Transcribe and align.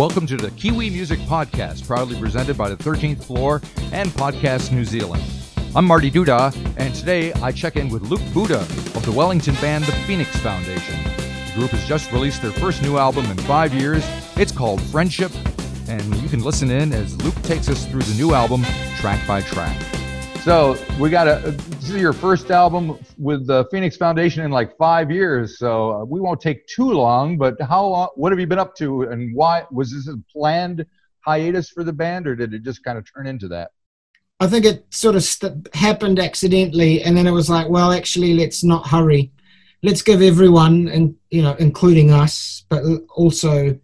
Welcome 0.00 0.26
to 0.28 0.38
the 0.38 0.50
Kiwi 0.52 0.88
Music 0.88 1.18
Podcast, 1.18 1.86
proudly 1.86 2.18
presented 2.18 2.56
by 2.56 2.70
the 2.70 2.76
13th 2.76 3.22
Floor 3.22 3.60
and 3.92 4.08
Podcast 4.08 4.72
New 4.72 4.86
Zealand. 4.86 5.22
I'm 5.76 5.84
Marty 5.84 6.10
Duda, 6.10 6.56
and 6.78 6.94
today 6.94 7.34
I 7.34 7.52
check 7.52 7.76
in 7.76 7.90
with 7.90 8.04
Luke 8.04 8.22
Buddha 8.32 8.60
of 8.60 9.04
the 9.04 9.12
Wellington 9.12 9.54
band 9.56 9.84
The 9.84 9.92
Phoenix 9.92 10.34
Foundation. 10.38 11.04
The 11.04 11.52
group 11.54 11.72
has 11.72 11.86
just 11.86 12.10
released 12.12 12.40
their 12.40 12.50
first 12.50 12.80
new 12.80 12.96
album 12.96 13.26
in 13.26 13.36
five 13.40 13.74
years. 13.74 14.02
It's 14.38 14.52
called 14.52 14.80
Friendship, 14.80 15.32
and 15.86 16.16
you 16.22 16.30
can 16.30 16.42
listen 16.42 16.70
in 16.70 16.94
as 16.94 17.22
Luke 17.22 17.36
takes 17.42 17.68
us 17.68 17.84
through 17.84 18.00
the 18.00 18.14
new 18.14 18.32
album 18.32 18.62
track 18.96 19.20
by 19.28 19.42
track. 19.42 19.76
So 20.44 20.74
we 20.98 21.10
got 21.10 21.28
a 21.28 21.50
this 21.50 21.90
is 21.90 22.00
your 22.00 22.14
first 22.14 22.50
album 22.50 22.98
with 23.18 23.46
the 23.46 23.66
Phoenix 23.70 23.98
Foundation 23.98 24.42
in 24.42 24.50
like 24.50 24.74
five 24.78 25.10
years. 25.10 25.58
So 25.58 25.92
uh, 25.92 26.04
we 26.06 26.18
won't 26.18 26.40
take 26.40 26.66
too 26.66 26.90
long. 26.92 27.36
But 27.36 27.60
how 27.60 27.84
long? 27.84 28.08
What 28.14 28.32
have 28.32 28.40
you 28.40 28.46
been 28.46 28.58
up 28.58 28.74
to, 28.76 29.02
and 29.02 29.36
why 29.36 29.64
was 29.70 29.92
this 29.92 30.08
a 30.08 30.16
planned 30.32 30.86
hiatus 31.20 31.68
for 31.68 31.84
the 31.84 31.92
band, 31.92 32.26
or 32.26 32.34
did 32.34 32.54
it 32.54 32.62
just 32.62 32.82
kind 32.82 32.96
of 32.96 33.04
turn 33.12 33.26
into 33.26 33.48
that? 33.48 33.72
I 34.40 34.46
think 34.46 34.64
it 34.64 34.86
sort 34.88 35.14
of 35.14 35.24
st- 35.24 35.68
happened 35.74 36.18
accidentally, 36.18 37.02
and 37.02 37.14
then 37.14 37.26
it 37.26 37.32
was 37.32 37.50
like, 37.50 37.68
well, 37.68 37.92
actually, 37.92 38.32
let's 38.32 38.64
not 38.64 38.86
hurry. 38.86 39.32
Let's 39.82 40.00
give 40.00 40.22
everyone, 40.22 40.88
and 40.88 41.16
you 41.30 41.42
know, 41.42 41.52
including 41.58 42.12
us, 42.12 42.64
but 42.70 42.82
also, 43.14 43.78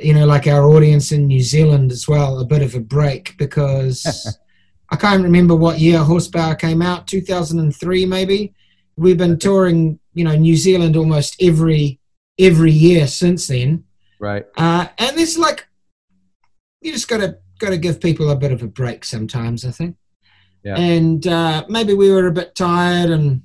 you 0.00 0.14
know, 0.14 0.24
like 0.24 0.46
our 0.46 0.64
audience 0.64 1.12
in 1.12 1.26
New 1.26 1.42
Zealand 1.42 1.92
as 1.92 2.08
well, 2.08 2.40
a 2.40 2.46
bit 2.46 2.62
of 2.62 2.74
a 2.74 2.80
break 2.80 3.36
because 3.36 4.38
I 4.90 4.96
can't 4.96 5.22
remember 5.22 5.54
what 5.54 5.78
year 5.78 5.98
Horsepower 5.98 6.54
came 6.54 6.82
out, 6.82 7.06
2003 7.06 8.06
maybe. 8.06 8.54
We've 8.96 9.18
been 9.18 9.38
touring, 9.38 9.98
you 10.14 10.24
know, 10.24 10.36
New 10.36 10.56
Zealand 10.56 10.96
almost 10.96 11.40
every 11.40 12.00
every 12.38 12.72
year 12.72 13.06
since 13.06 13.46
then. 13.46 13.84
Right. 14.18 14.44
Uh, 14.56 14.88
and 14.98 15.18
it's 15.18 15.38
like 15.38 15.68
you 16.80 16.92
just 16.92 17.08
got 17.08 17.18
to 17.18 17.38
got 17.58 17.70
to 17.70 17.78
give 17.78 18.00
people 18.00 18.30
a 18.30 18.36
bit 18.36 18.52
of 18.52 18.62
a 18.62 18.66
break 18.66 19.04
sometimes. 19.04 19.64
I 19.64 19.70
think. 19.70 19.96
Yeah. 20.64 20.76
And 20.76 21.26
uh, 21.26 21.64
maybe 21.68 21.94
we 21.94 22.10
were 22.10 22.26
a 22.26 22.32
bit 22.32 22.54
tired 22.54 23.10
and 23.10 23.42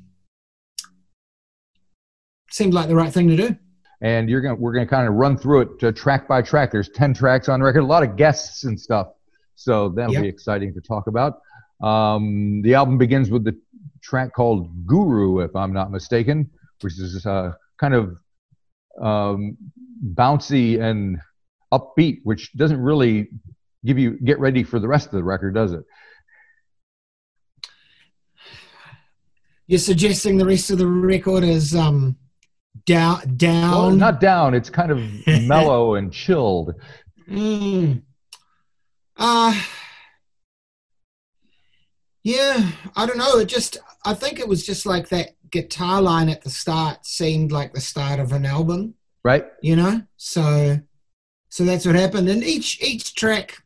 seemed 2.52 2.74
like 2.74 2.88
the 2.88 2.96
right 2.96 3.14
thing 3.14 3.30
to 3.30 3.36
do. 3.36 3.56
And 4.02 4.30
you're 4.30 4.42
gonna 4.42 4.56
we're 4.56 4.74
gonna 4.74 4.88
kind 4.88 5.08
of 5.08 5.14
run 5.14 5.38
through 5.38 5.62
it 5.62 5.84
uh, 5.84 5.92
track 5.92 6.28
by 6.28 6.42
track. 6.42 6.72
There's 6.72 6.90
ten 6.90 7.14
tracks 7.14 7.48
on 7.48 7.62
record, 7.62 7.82
a 7.82 7.86
lot 7.86 8.04
of 8.04 8.16
guests 8.18 8.66
and 8.66 8.80
stuff. 8.80 9.08
So 9.56 9.90
that'll 9.90 10.14
Yep. 10.14 10.24
be 10.24 10.28
exciting 10.30 10.74
to 10.74 10.82
talk 10.82 11.08
about. 11.08 11.40
Um, 11.82 12.62
the 12.62 12.74
album 12.76 12.98
begins 12.98 13.30
with 13.30 13.44
the 13.44 13.58
track 14.02 14.34
called 14.34 14.86
Guru, 14.86 15.40
if 15.40 15.56
I'm 15.56 15.74
not 15.74 15.92
mistaken, 15.92 16.50
which 16.82 16.94
is 17.00 17.26
uh, 17.26 17.54
kind 17.78 17.94
of 17.94 18.18
um, 19.02 19.58
bouncy 20.14 20.80
and 20.82 21.20
upbeat, 21.74 22.20
which 22.24 22.54
doesn't 22.54 22.80
really 22.80 23.30
give 23.84 23.98
you 23.98 24.12
get 24.24 24.40
ready 24.40 24.64
for 24.64 24.80
the 24.80 24.88
rest 24.88 25.08
of 25.08 25.14
the 25.14 25.24
record, 25.24 25.54
does 25.56 25.74
it? 25.74 25.84
You're 29.68 29.80
suggesting 29.80 30.38
the 30.38 30.46
rest 30.46 30.70
of 30.70 30.78
the 30.78 30.88
record 30.88 31.44
is 31.44 31.76
um, 31.76 32.16
down 32.86 33.36
down. 33.36 33.72
Well, 33.72 33.92
not 33.92 34.20
down. 34.22 34.54
It's 34.54 34.70
kind 34.70 34.92
of 34.92 35.00
mellow 35.42 35.96
and 35.96 36.14
chilled. 36.14 36.76
Mm. 37.28 38.04
Uh 39.18 39.60
yeah, 42.24 42.72
I 42.96 43.06
don't 43.06 43.18
know. 43.18 43.38
It 43.38 43.46
just 43.46 43.78
I 44.04 44.14
think 44.14 44.40
it 44.40 44.48
was 44.48 44.66
just 44.66 44.86
like 44.86 45.10
that 45.10 45.36
guitar 45.52 46.02
line 46.02 46.28
at 46.30 46.44
the 46.44 46.50
start 46.50 47.06
seemed 47.06 47.52
like 47.52 47.72
the 47.74 47.80
start 47.82 48.20
of 48.20 48.32
an 48.32 48.46
album, 48.46 48.96
Right? 49.24 49.46
you 49.62 49.76
know? 49.76 50.02
So 50.18 50.80
so 51.50 51.64
that's 51.64 51.86
what 51.86 51.96
happened. 51.96 52.28
And 52.30 52.44
each 52.44 52.82
each 52.82 53.16
track 53.16 53.62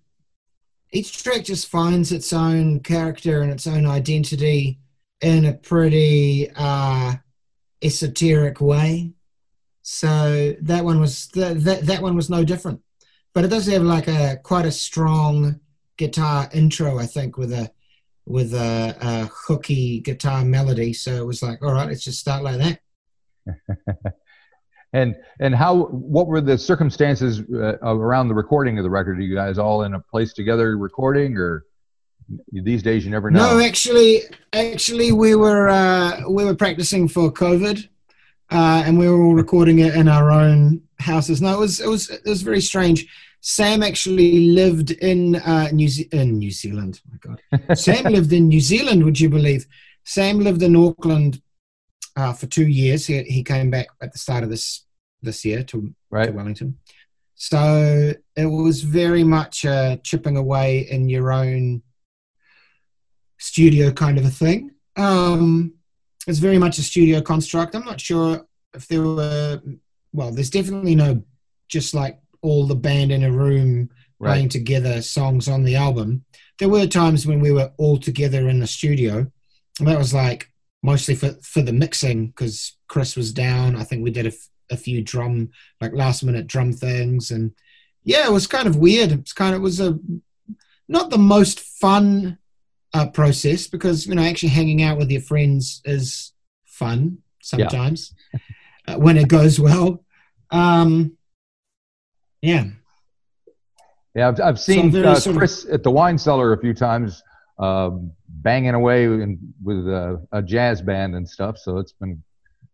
each 0.91 1.23
track 1.23 1.43
just 1.45 1.67
finds 1.69 2.11
its 2.11 2.33
own 2.33 2.79
character 2.81 3.41
and 3.41 3.51
its 3.51 3.65
own 3.67 3.85
identity 3.85 4.79
in 5.21 5.45
a 5.45 5.53
pretty 5.53 6.51
uh 6.55 7.13
esoteric 7.81 8.59
way. 8.59 9.13
So 9.83 10.55
that 10.61 10.83
one 10.83 10.99
was 10.99 11.27
that 11.29 11.63
that, 11.63 11.85
that 11.85 12.01
one 12.01 12.15
was 12.15 12.29
no 12.29 12.43
different 12.43 12.81
but 13.39 13.45
it 13.45 13.51
does 13.51 13.67
have 13.67 13.83
like 13.83 14.09
a 14.09 14.35
quite 14.43 14.65
a 14.65 14.71
strong 14.71 15.61
guitar 15.95 16.49
intro, 16.51 16.99
I 16.99 17.05
think, 17.05 17.37
with 17.37 17.53
a 17.53 17.71
with 18.25 18.53
a, 18.53 18.97
a 18.99 19.29
hooky 19.33 20.01
guitar 20.01 20.43
melody. 20.43 20.91
So 20.91 21.13
it 21.13 21.25
was 21.25 21.41
like, 21.41 21.63
all 21.63 21.71
right, 21.71 21.87
let's 21.87 22.03
just 22.03 22.19
start 22.19 22.43
like 22.43 22.57
that. 22.57 24.13
And 24.91 25.15
and 25.39 25.53
how? 25.53 25.83
What 25.83 26.25
were 26.27 26.41
the 26.41 26.57
circumstances 26.57 27.41
uh, 27.53 27.77
around 27.83 28.27
the 28.27 28.33
recording 28.33 28.79
of 28.79 28.83
the 28.83 28.89
record? 28.89 29.19
Are 29.19 29.21
you 29.21 29.35
guys 29.35 29.59
all 29.59 29.83
in 29.83 29.93
a 29.93 29.99
place 29.99 30.33
together 30.33 30.75
recording, 30.77 31.37
or 31.37 31.63
these 32.51 32.81
days 32.81 33.05
you 33.05 33.11
never 33.11 33.29
know? 33.29 33.57
No, 33.57 33.63
actually, 33.63 34.23
actually, 34.51 35.11
we 35.11 35.35
were 35.35 35.69
uh, 35.69 36.23
we 36.27 36.43
were 36.43 36.55
practicing 36.55 37.07
for 37.07 37.31
COVID, 37.31 37.87
uh, 38.49 38.83
and 38.83 38.97
we 38.97 39.07
were 39.07 39.21
all 39.21 39.35
recording 39.35 39.77
it 39.77 39.93
in 39.93 40.07
our 40.07 40.31
own 40.31 40.81
houses. 40.99 41.41
No, 41.41 41.53
it 41.53 41.59
was 41.59 41.79
it 41.79 41.87
was 41.87 42.09
it 42.09 42.25
was 42.25 42.41
very 42.41 42.61
strange. 42.61 43.07
Sam 43.41 43.83
actually 43.83 44.49
lived 44.49 44.91
in 44.91 45.35
uh, 45.37 45.69
New 45.71 45.87
Ze- 45.87 46.09
in 46.11 46.37
New 46.37 46.51
Zealand. 46.51 47.01
Oh 47.05 47.11
my 47.11 47.57
God, 47.57 47.77
Sam 47.77 48.11
lived 48.11 48.33
in 48.33 48.47
New 48.47 48.59
Zealand. 48.59 49.03
Would 49.03 49.19
you 49.19 49.29
believe? 49.29 49.65
Sam 50.03 50.39
lived 50.39 50.63
in 50.63 50.75
Auckland 50.75 51.41
uh, 52.15 52.33
for 52.33 52.47
two 52.47 52.67
years. 52.67 53.05
He, 53.07 53.21
he 53.23 53.43
came 53.43 53.69
back 53.69 53.87
at 54.01 54.11
the 54.11 54.19
start 54.19 54.43
of 54.43 54.49
this 54.49 54.85
this 55.21 55.43
year 55.45 55.63
to, 55.63 55.93
to. 56.27 56.33
Wellington. 56.33 56.77
So 57.35 58.13
it 58.35 58.45
was 58.45 58.81
very 58.81 59.23
much 59.23 59.65
uh, 59.65 59.97
chipping 60.03 60.35
away 60.35 60.79
in 60.89 61.07
your 61.07 61.31
own 61.31 61.81
studio 63.37 63.91
kind 63.91 64.17
of 64.17 64.25
a 64.25 64.29
thing. 64.29 64.71
Um, 64.97 65.73
it's 66.27 66.39
very 66.39 66.57
much 66.57 66.77
a 66.77 66.83
studio 66.83 67.21
construct. 67.21 67.75
I'm 67.75 67.85
not 67.85 68.01
sure 68.01 68.45
if 68.73 68.87
there 68.87 69.01
were, 69.01 69.61
well, 70.11 70.31
there's 70.31 70.49
definitely 70.49 70.95
no 70.95 71.23
just 71.69 71.93
like 71.93 72.19
all 72.41 72.65
the 72.65 72.75
band 72.75 73.11
in 73.11 73.23
a 73.23 73.31
room 73.31 73.89
playing 74.21 74.49
together 74.49 75.01
songs 75.01 75.47
on 75.47 75.63
the 75.63 75.75
album. 75.75 76.23
There 76.57 76.69
were 76.69 76.87
times 76.87 77.25
when 77.25 77.39
we 77.39 77.51
were 77.51 77.71
all 77.77 77.97
together 77.97 78.49
in 78.49 78.59
the 78.59 78.67
studio. 78.67 79.31
And 79.79 79.87
that 79.87 79.97
was 79.97 80.13
like 80.13 80.51
mostly 80.83 81.15
for, 81.15 81.31
for 81.41 81.61
the 81.61 81.71
mixing 81.71 82.27
because 82.27 82.77
Chris 82.87 83.15
was 83.15 83.31
down. 83.31 83.75
I 83.75 83.83
think 83.83 84.03
we 84.03 84.11
did 84.11 84.25
a, 84.25 84.29
f- 84.29 84.49
a 84.69 84.77
few 84.77 85.01
drum, 85.01 85.51
like 85.79 85.93
last 85.93 86.23
minute 86.23 86.47
drum 86.47 86.73
things. 86.73 87.31
And 87.31 87.53
yeah, 88.03 88.25
it 88.25 88.31
was 88.31 88.47
kind 88.47 88.67
of 88.67 88.75
weird. 88.75 89.11
It's 89.11 89.33
kind 89.33 89.55
of, 89.55 89.61
it 89.61 89.63
was 89.63 89.79
a, 89.79 89.97
not 90.89 91.09
the 91.09 91.17
most 91.17 91.61
fun 91.61 92.37
uh, 92.93 93.07
process 93.07 93.67
because, 93.67 94.05
you 94.05 94.15
know, 94.15 94.23
actually 94.23 94.49
hanging 94.49 94.83
out 94.83 94.97
with 94.97 95.11
your 95.11 95.21
friends 95.21 95.81
is 95.85 96.33
fun 96.65 97.19
sometimes 97.41 98.13
uh, 98.87 98.95
when 98.95 99.17
it 99.17 99.29
goes 99.29 99.59
well. 99.59 100.03
Um, 100.51 101.17
yeah. 102.41 102.65
Yeah, 104.15 104.29
I've, 104.29 104.41
I've 104.41 104.59
seen 104.59 104.91
very 104.91 105.05
uh, 105.05 105.15
sort 105.15 105.35
of- 105.35 105.39
Chris 105.39 105.65
at 105.71 105.83
the 105.83 105.91
wine 105.91 106.17
cellar 106.17 106.53
a 106.53 106.59
few 106.59 106.73
times, 106.73 107.21
um, 107.59 108.11
banging 108.27 108.73
away 108.73 109.03
in, 109.05 109.37
with 109.63 109.87
uh, 109.87 110.17
a 110.31 110.41
jazz 110.41 110.81
band 110.81 111.15
and 111.15 111.27
stuff. 111.29 111.57
So 111.57 111.77
it's 111.77 111.93
been 111.93 112.21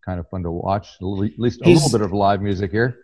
kind 0.04 0.20
of 0.20 0.30
fun 0.30 0.44
to 0.44 0.52
watch. 0.52 0.88
At 1.02 1.06
least 1.06 1.62
a 1.62 1.66
He's- 1.66 1.84
little 1.84 2.00
bit 2.00 2.06
of 2.06 2.14
live 2.14 2.42
music 2.42 2.72
here. 2.72 2.98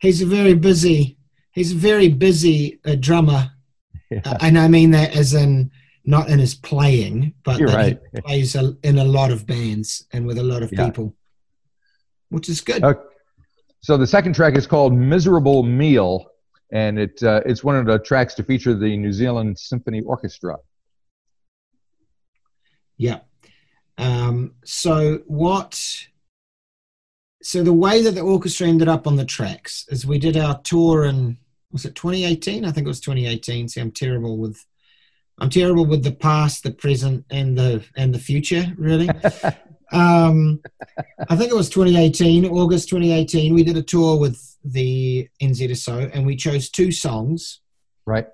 he's 0.00 0.22
a 0.22 0.26
very 0.26 0.54
busy 0.54 1.16
he's 1.52 1.72
a 1.72 1.76
very 1.76 2.08
busy 2.08 2.78
uh, 2.86 2.94
drummer 3.00 3.50
Yeah. 4.12 4.20
uh, 4.24 4.36
and 4.40 4.56
i 4.56 4.68
mean 4.68 4.92
that 4.92 5.16
as 5.16 5.34
in 5.34 5.70
not 6.04 6.28
in 6.30 6.38
his 6.38 6.54
playing 6.54 7.34
but 7.42 7.58
that 7.58 7.74
right. 7.74 7.98
he 8.14 8.20
plays 8.26 8.54
a, 8.54 8.76
in 8.84 8.98
a 8.98 9.04
lot 9.04 9.32
of 9.32 9.44
bands 9.46 10.06
and 10.12 10.24
with 10.24 10.38
a 10.38 10.42
lot 10.44 10.62
of 10.62 10.70
Yeah. 10.72 10.84
people 10.86 11.16
which 12.28 12.48
is 12.48 12.60
good 12.60 12.84
Okay. 12.84 13.00
So 13.80 13.96
the 13.96 14.06
second 14.06 14.34
track 14.34 14.56
is 14.56 14.66
called 14.66 14.92
"Miserable 14.94 15.62
Meal," 15.62 16.26
and 16.72 16.98
it 16.98 17.22
uh, 17.22 17.40
it's 17.46 17.62
one 17.62 17.76
of 17.76 17.86
the 17.86 17.98
tracks 17.98 18.34
to 18.34 18.42
feature 18.42 18.74
the 18.74 18.96
New 18.96 19.12
Zealand 19.12 19.58
Symphony 19.58 20.00
Orchestra. 20.02 20.56
yeah. 22.98 23.20
Um, 23.96 24.54
so 24.64 25.22
what 25.26 25.80
so 27.42 27.62
the 27.62 27.72
way 27.72 28.02
that 28.02 28.12
the 28.12 28.20
orchestra 28.20 28.66
ended 28.66 28.88
up 28.88 29.06
on 29.06 29.16
the 29.16 29.24
tracks 29.24 29.86
is 29.88 30.06
we 30.06 30.18
did 30.18 30.36
our 30.36 30.60
tour 30.62 31.04
in 31.04 31.38
was 31.70 31.84
it 31.84 31.94
2018 31.94 32.64
i 32.64 32.70
think 32.70 32.84
it 32.84 32.88
was 32.88 33.00
2018 33.00 33.68
see 33.68 33.80
i'm 33.80 33.92
terrible 33.92 34.38
with 34.38 34.64
i'm 35.38 35.50
terrible 35.50 35.86
with 35.86 36.02
the 36.02 36.12
past 36.12 36.62
the 36.62 36.70
present 36.70 37.24
and 37.30 37.56
the 37.56 37.84
and 37.96 38.14
the 38.14 38.18
future 38.18 38.66
really 38.76 39.08
um, 39.92 40.60
I 41.28 41.36
think 41.36 41.50
it 41.50 41.56
was 41.56 41.68
2018, 41.70 42.46
August 42.46 42.88
2018. 42.88 43.54
We 43.54 43.62
did 43.64 43.76
a 43.76 43.82
tour 43.82 44.18
with 44.18 44.56
the 44.64 45.28
NZSO 45.42 46.10
and 46.14 46.26
we 46.26 46.36
chose 46.36 46.68
two 46.70 46.92
songs, 46.92 47.60
Right. 48.06 48.26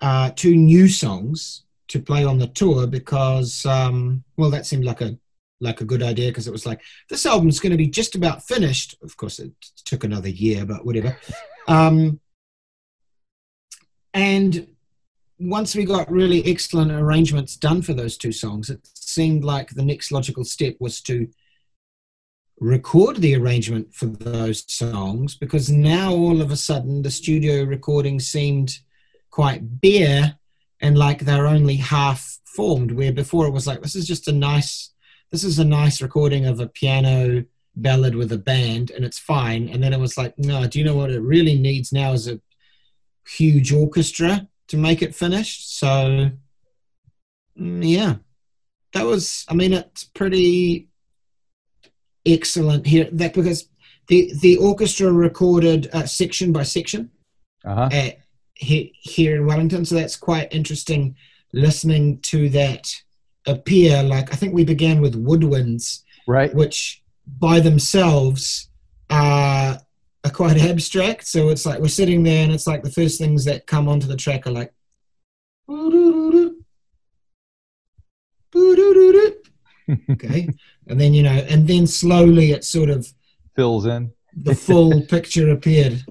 uh, 0.00 0.30
two 0.36 0.56
new 0.56 0.88
songs 0.88 1.64
to 1.88 2.00
play 2.00 2.24
on 2.24 2.38
the 2.38 2.46
tour 2.46 2.86
because, 2.86 3.66
um, 3.66 4.22
well, 4.36 4.50
that 4.50 4.66
seemed 4.66 4.84
like 4.84 5.00
a 5.00 5.18
like 5.62 5.82
a 5.82 5.84
good 5.84 6.02
idea 6.02 6.28
because 6.30 6.46
it 6.48 6.52
was 6.52 6.64
like 6.64 6.80
this 7.10 7.26
album's 7.26 7.60
going 7.60 7.72
to 7.72 7.76
be 7.76 7.88
just 7.88 8.14
about 8.14 8.42
finished. 8.42 8.96
Of 9.02 9.16
course, 9.18 9.38
it 9.38 9.52
took 9.84 10.04
another 10.04 10.30
year, 10.30 10.64
but 10.64 10.84
whatever. 10.86 11.16
Um, 11.68 12.18
and 14.14 14.66
once 15.40 15.74
we 15.74 15.84
got 15.84 16.10
really 16.10 16.44
excellent 16.44 16.92
arrangements 16.92 17.56
done 17.56 17.80
for 17.80 17.94
those 17.94 18.18
two 18.18 18.32
songs, 18.32 18.68
it 18.68 18.86
seemed 18.94 19.42
like 19.42 19.70
the 19.70 19.84
next 19.84 20.12
logical 20.12 20.44
step 20.44 20.76
was 20.78 21.00
to 21.00 21.28
record 22.58 23.16
the 23.16 23.34
arrangement 23.34 23.92
for 23.94 24.04
those 24.06 24.70
songs 24.70 25.34
because 25.34 25.70
now 25.70 26.12
all 26.12 26.42
of 26.42 26.50
a 26.50 26.56
sudden 26.56 27.00
the 27.00 27.10
studio 27.10 27.64
recording 27.64 28.20
seemed 28.20 28.78
quite 29.30 29.80
bare 29.80 30.36
and 30.82 30.98
like 30.98 31.20
they're 31.20 31.46
only 31.46 31.76
half 31.76 32.38
formed 32.44 32.92
where 32.92 33.12
before 33.12 33.46
it 33.46 33.52
was 33.52 33.66
like 33.66 33.80
this 33.80 33.94
is 33.94 34.06
just 34.06 34.28
a 34.28 34.32
nice 34.32 34.92
this 35.30 35.42
is 35.42 35.58
a 35.58 35.64
nice 35.64 36.02
recording 36.02 36.44
of 36.44 36.60
a 36.60 36.68
piano 36.68 37.42
ballad 37.76 38.14
with 38.14 38.30
a 38.32 38.38
band 38.38 38.90
and 38.90 39.04
it's 39.04 39.18
fine. 39.18 39.68
And 39.68 39.82
then 39.82 39.94
it 39.94 40.00
was 40.00 40.18
like 40.18 40.34
no 40.38 40.66
do 40.66 40.78
you 40.78 40.84
know 40.84 40.96
what 40.96 41.10
it 41.10 41.22
really 41.22 41.58
needs 41.58 41.92
now 41.92 42.12
is 42.12 42.28
a 42.28 42.40
huge 43.26 43.72
orchestra 43.72 44.46
to 44.70 44.76
make 44.76 45.02
it 45.02 45.14
finished 45.14 45.78
so 45.78 46.30
mm, 47.58 47.80
yeah 47.82 48.14
that 48.94 49.04
was 49.06 49.44
i 49.48 49.54
mean 49.54 49.72
it's 49.72 50.04
pretty 50.04 50.88
excellent 52.26 52.86
here 52.86 53.08
that 53.12 53.34
because 53.34 53.68
the 54.08 54.32
the 54.40 54.56
orchestra 54.58 55.10
recorded 55.12 55.88
uh, 55.92 56.06
section 56.06 56.52
by 56.52 56.62
section 56.62 57.10
Uh-huh. 57.64 57.88
at, 57.92 58.18
he, 58.54 58.92
here 59.14 59.36
in 59.36 59.46
Wellington, 59.46 59.84
so 59.84 59.94
that's 59.94 60.16
quite 60.16 60.48
interesting 60.52 61.14
listening 61.52 62.20
to 62.30 62.48
that 62.50 62.84
appear. 63.46 64.02
Like 64.02 64.32
I 64.32 64.36
think 64.36 64.52
we 64.54 64.64
began 64.64 65.00
with 65.00 65.14
woodwinds, 65.28 66.02
Right. 66.26 66.54
which 66.54 67.02
by 67.26 67.60
themselves 67.60 68.68
are, 69.08 69.78
are 70.24 70.30
quite 70.30 70.58
abstract. 70.58 71.26
So 71.26 71.48
it's 71.48 71.64
like 71.66 71.80
we're 71.80 71.88
sitting 71.88 72.22
there, 72.22 72.42
and 72.44 72.52
it's 72.52 72.66
like 72.66 72.82
the 72.82 72.90
first 72.90 73.18
things 73.18 73.44
that 73.46 73.66
come 73.66 73.88
onto 73.88 74.06
the 74.06 74.16
track 74.16 74.46
are 74.46 74.50
like. 74.52 74.72
okay 80.10 80.48
and 80.88 81.00
then 81.00 81.14
you 81.14 81.22
know 81.22 81.30
and 81.48 81.66
then 81.66 81.86
slowly 81.86 82.50
it 82.52 82.64
sort 82.64 82.90
of 82.90 83.06
Fills 83.56 83.86
in. 83.86 84.12
the 84.36 84.54
full 84.54 85.00
picture 85.02 85.50
appeared 85.50 86.04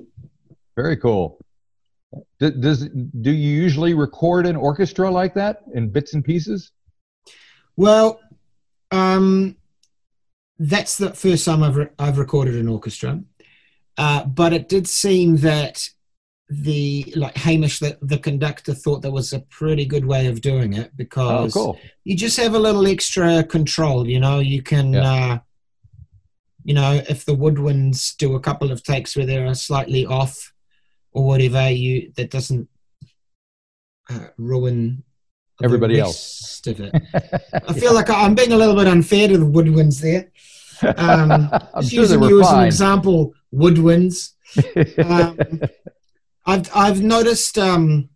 Very 0.75 0.97
cool. 0.97 1.38
Does 2.39 2.88
do 3.21 3.31
you 3.31 3.61
usually 3.63 3.94
record 3.94 4.45
an 4.45 4.56
orchestra 4.56 5.09
like 5.11 5.33
that 5.35 5.61
in 5.73 5.89
bits 5.89 6.13
and 6.13 6.23
pieces? 6.23 6.71
well 7.75 8.19
um 8.91 9.56
that's 10.57 10.97
the 10.97 11.11
first 11.13 11.45
time 11.45 11.63
i've, 11.63 11.75
re- 11.77 11.89
I've 11.97 12.17
recorded 12.17 12.56
an 12.56 12.67
orchestra 12.67 13.21
uh, 13.99 14.25
but 14.25 14.51
it 14.53 14.67
did 14.69 14.87
seem 14.87 15.37
that 15.37 15.87
the 16.49 17.13
like 17.15 17.35
hamish 17.37 17.77
the, 17.79 17.95
the 18.01 18.17
conductor 18.17 18.73
thought 18.73 19.01
that 19.03 19.11
was 19.11 19.33
a 19.33 19.39
pretty 19.59 19.85
good 19.85 20.05
way 20.05 20.25
of 20.25 20.41
doing 20.41 20.73
it 20.73 20.89
Oh, 20.89 20.95
because 20.97 21.53
cool. 21.53 21.79
you 22.05 22.15
just 22.15 22.37
have 22.37 22.55
a 22.55 22.59
little 22.67 22.87
extra 22.87 23.43
control 23.43 24.07
you 24.07 24.19
know 24.19 24.39
you 24.39 24.63
can 24.63 24.93
Yeah. 24.93 25.03
uh 25.33 25.39
you 26.63 26.73
know 26.73 27.01
if 27.07 27.23
the 27.25 27.35
woodwinds 27.35 28.17
do 28.17 28.33
a 28.35 28.39
couple 28.39 28.71
of 28.71 28.81
takes 28.83 29.15
where 29.15 29.27
they're 29.27 29.53
slightly 29.53 30.07
off 30.07 30.51
or 31.11 31.23
whatever 31.29 31.69
you 31.69 32.11
that 32.17 32.31
doesn't 32.31 32.67
uh, 34.09 34.27
ruin 34.37 35.03
Everybody 35.61 35.99
else. 35.99 36.61
of 36.65 36.79
it 36.79 36.91
i 37.67 37.73
feel 37.73 37.93
like 37.93 38.09
i'm 38.09 38.33
being 38.35 38.53
a 38.53 38.57
little 38.57 38.75
bit 38.75 38.87
unfair 38.87 39.27
to 39.27 39.37
the 39.37 39.45
woodwinds 39.45 40.01
there 40.01 40.31
um, 40.97 41.31
I'm 41.73 41.81
just 41.81 41.91
sure 41.93 42.01
using 42.03 42.23
you 42.23 42.41
as 42.41 42.51
an 42.51 42.63
example 42.63 43.33
woodwinds 43.53 44.33
um, 45.05 45.37
I've 46.45 46.69
I've 46.75 47.01
noticed 47.01 47.57
um, 47.59 48.09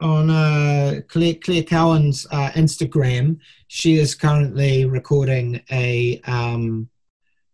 on 0.00 0.30
uh, 0.30 1.00
Claire, 1.08 1.34
Claire 1.34 1.62
Cowan's 1.62 2.26
uh, 2.30 2.50
Instagram, 2.50 3.38
she 3.68 3.96
is 3.96 4.14
currently 4.14 4.84
recording 4.84 5.62
a 5.70 6.20
um, 6.26 6.88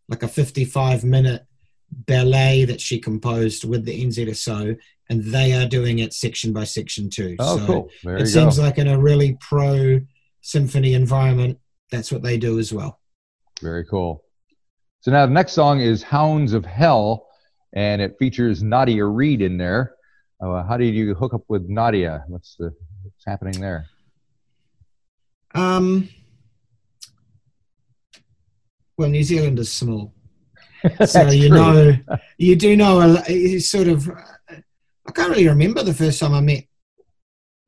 like 0.08 0.22
a 0.22 0.28
55 0.28 1.04
minute 1.04 1.44
ballet 1.90 2.64
that 2.64 2.80
she 2.80 2.98
composed 2.98 3.64
with 3.64 3.84
the 3.84 4.04
NZSO, 4.04 4.76
and 5.08 5.24
they 5.24 5.52
are 5.52 5.68
doing 5.68 6.00
it 6.00 6.12
section 6.12 6.52
by 6.52 6.64
section 6.64 7.10
too. 7.10 7.36
oh, 7.38 7.58
so 7.58 7.66
cool. 7.66 7.90
There 8.02 8.16
it 8.16 8.26
seems 8.26 8.56
go. 8.56 8.64
like 8.64 8.78
in 8.78 8.88
a 8.88 8.98
really 8.98 9.38
pro 9.40 10.00
symphony 10.40 10.94
environment, 10.94 11.58
that's 11.90 12.10
what 12.10 12.22
they 12.22 12.36
do 12.36 12.58
as 12.58 12.72
well. 12.72 13.00
Very 13.62 13.84
cool. 13.84 14.22
So 15.06 15.12
now 15.12 15.24
the 15.24 15.32
next 15.32 15.52
song 15.52 15.78
is 15.78 16.02
Hounds 16.02 16.52
of 16.52 16.64
Hell, 16.64 17.28
and 17.72 18.02
it 18.02 18.18
features 18.18 18.64
Nadia 18.64 19.04
Reid 19.04 19.40
in 19.40 19.56
there. 19.56 19.94
Uh, 20.42 20.64
how 20.64 20.76
did 20.76 20.96
you 20.96 21.14
hook 21.14 21.32
up 21.32 21.44
with 21.46 21.68
Nadia? 21.68 22.24
What's 22.26 22.56
the 22.56 22.74
what's 23.04 23.24
happening 23.24 23.60
there? 23.60 23.86
Um, 25.54 26.08
well, 28.98 29.08
New 29.08 29.22
Zealand 29.22 29.60
is 29.60 29.72
small, 29.72 30.12
so 31.06 31.30
you 31.30 31.50
true. 31.50 31.56
know, 31.56 31.98
you 32.36 32.56
do 32.56 32.76
know 32.76 33.00
a, 33.28 33.60
sort 33.60 33.86
of. 33.86 34.10
I 34.10 35.12
can't 35.14 35.30
really 35.30 35.46
remember 35.46 35.84
the 35.84 35.94
first 35.94 36.18
time 36.18 36.34
I 36.34 36.40
met 36.40 36.64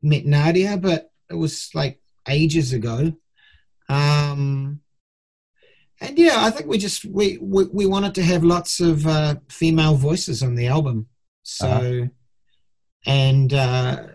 met 0.02 0.26
Nadia, 0.26 0.76
but 0.76 1.08
it 1.30 1.34
was 1.34 1.70
like 1.72 2.00
ages 2.26 2.72
ago. 2.72 3.12
Um, 3.88 4.80
and 6.00 6.18
yeah, 6.18 6.36
I 6.38 6.50
think 6.50 6.68
we 6.68 6.78
just 6.78 7.04
we 7.04 7.38
we, 7.40 7.64
we 7.66 7.86
wanted 7.86 8.14
to 8.16 8.22
have 8.22 8.44
lots 8.44 8.80
of 8.80 9.06
uh, 9.06 9.36
female 9.48 9.94
voices 9.94 10.42
on 10.42 10.54
the 10.54 10.66
album, 10.66 11.06
so 11.42 11.66
Uh-huh. 11.68 12.06
and 13.06 13.52
uh, 13.52 14.06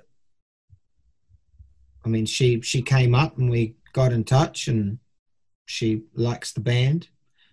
I 2.06 2.10
mean, 2.10 2.26
she 2.26 2.62
she 2.62 2.82
came 2.82 3.16
up 3.16 3.38
and 3.38 3.50
we 3.50 3.76
got 3.94 4.12
in 4.14 4.24
touch, 4.24 4.68
and 4.68 5.00
she 5.66 6.04
likes 6.16 6.52
the 6.52 6.62
band. 6.62 7.08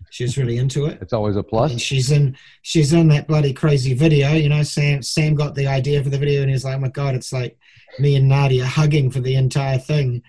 She's 0.09 0.37
really 0.37 0.57
into 0.57 0.87
it. 0.87 0.99
It's 1.01 1.13
always 1.13 1.37
a 1.37 1.43
plus. 1.43 1.71
And 1.71 1.79
she's 1.81 2.11
in 2.11 2.35
she's 2.63 2.91
in 2.91 3.07
that 3.09 3.27
bloody 3.27 3.53
crazy 3.53 3.93
video. 3.93 4.33
You 4.33 4.49
know, 4.49 4.63
Sam 4.63 5.01
Sam 5.01 5.35
got 5.35 5.55
the 5.55 5.67
idea 5.67 6.03
for 6.03 6.09
the 6.09 6.17
video, 6.17 6.41
and 6.41 6.49
he's 6.51 6.65
like, 6.65 6.75
"Oh 6.75 6.79
my 6.79 6.89
god, 6.89 7.15
it's 7.15 7.31
like 7.31 7.57
me 7.99 8.15
and 8.17 8.27
Nadia 8.27 8.65
hugging 8.65 9.09
for 9.11 9.21
the 9.21 9.35
entire 9.35 9.77
thing." 9.77 10.21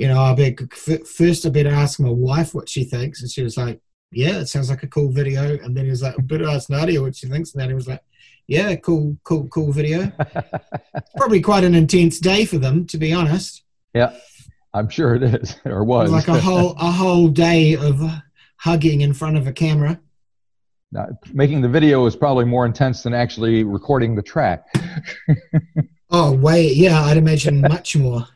You 0.00 0.08
know, 0.08 0.18
I 0.22 0.32
be 0.32 0.56
first 1.04 1.44
I 1.44 1.50
better 1.50 1.68
ask 1.68 2.00
my 2.00 2.08
wife 2.08 2.54
what 2.54 2.70
she 2.70 2.84
thinks, 2.84 3.20
and 3.20 3.30
she 3.30 3.42
was 3.42 3.58
like, 3.58 3.82
"Yeah, 4.10 4.38
it 4.38 4.46
sounds 4.46 4.70
like 4.70 4.82
a 4.82 4.86
cool 4.86 5.12
video." 5.12 5.58
And 5.62 5.76
then 5.76 5.84
he 5.84 5.90
was 5.90 6.00
like, 6.00 6.14
"I 6.18 6.22
better 6.22 6.48
ask 6.48 6.70
Nadia 6.70 7.02
what 7.02 7.14
she 7.14 7.26
thinks," 7.26 7.52
and 7.52 7.60
Nadia 7.60 7.74
was 7.74 7.86
like, 7.86 8.00
"Yeah, 8.46 8.74
cool, 8.76 9.18
cool, 9.24 9.46
cool 9.48 9.72
video." 9.72 10.10
Probably 11.18 11.42
quite 11.42 11.64
an 11.64 11.74
intense 11.74 12.18
day 12.18 12.46
for 12.46 12.56
them, 12.56 12.86
to 12.86 12.96
be 12.96 13.12
honest. 13.12 13.62
yeah, 13.92 14.14
I'm 14.72 14.88
sure 14.88 15.16
it 15.16 15.22
is 15.22 15.56
or 15.66 15.82
It 15.82 15.84
was. 15.84 16.10
was 16.10 16.26
like 16.26 16.34
a 16.34 16.40
whole 16.40 16.70
a 16.78 16.90
whole 16.90 17.28
day 17.28 17.76
of 17.76 18.00
hugging 18.56 19.02
in 19.02 19.12
front 19.12 19.36
of 19.36 19.46
a 19.48 19.52
camera. 19.52 20.00
Now, 20.92 21.08
making 21.34 21.60
the 21.60 21.68
video 21.68 22.06
is 22.06 22.16
probably 22.16 22.46
more 22.46 22.64
intense 22.64 23.02
than 23.02 23.12
actually 23.12 23.64
recording 23.64 24.14
the 24.14 24.22
track. 24.22 24.64
Oh, 26.12 26.32
wait, 26.32 26.74
yeah, 26.74 27.04
I'd 27.04 27.16
imagine 27.16 27.60
much 27.60 27.94
more. 27.96 28.26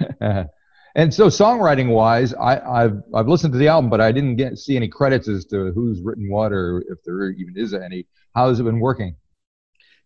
and 0.20 1.12
so, 1.12 1.26
songwriting 1.28 1.88
wise, 1.90 2.34
I, 2.34 2.58
I've 2.60 3.02
I've 3.14 3.28
listened 3.28 3.52
to 3.52 3.58
the 3.58 3.68
album, 3.68 3.90
but 3.90 4.00
I 4.00 4.12
didn't 4.12 4.36
get 4.36 4.58
see 4.58 4.76
any 4.76 4.88
credits 4.88 5.28
as 5.28 5.44
to 5.46 5.72
who's 5.72 6.00
written 6.02 6.30
what 6.30 6.52
or 6.52 6.84
if 6.88 6.98
there 7.04 7.30
even 7.30 7.54
is 7.56 7.74
any. 7.74 8.06
How 8.34 8.48
has 8.48 8.60
it 8.60 8.64
been 8.64 8.80
working? 8.80 9.16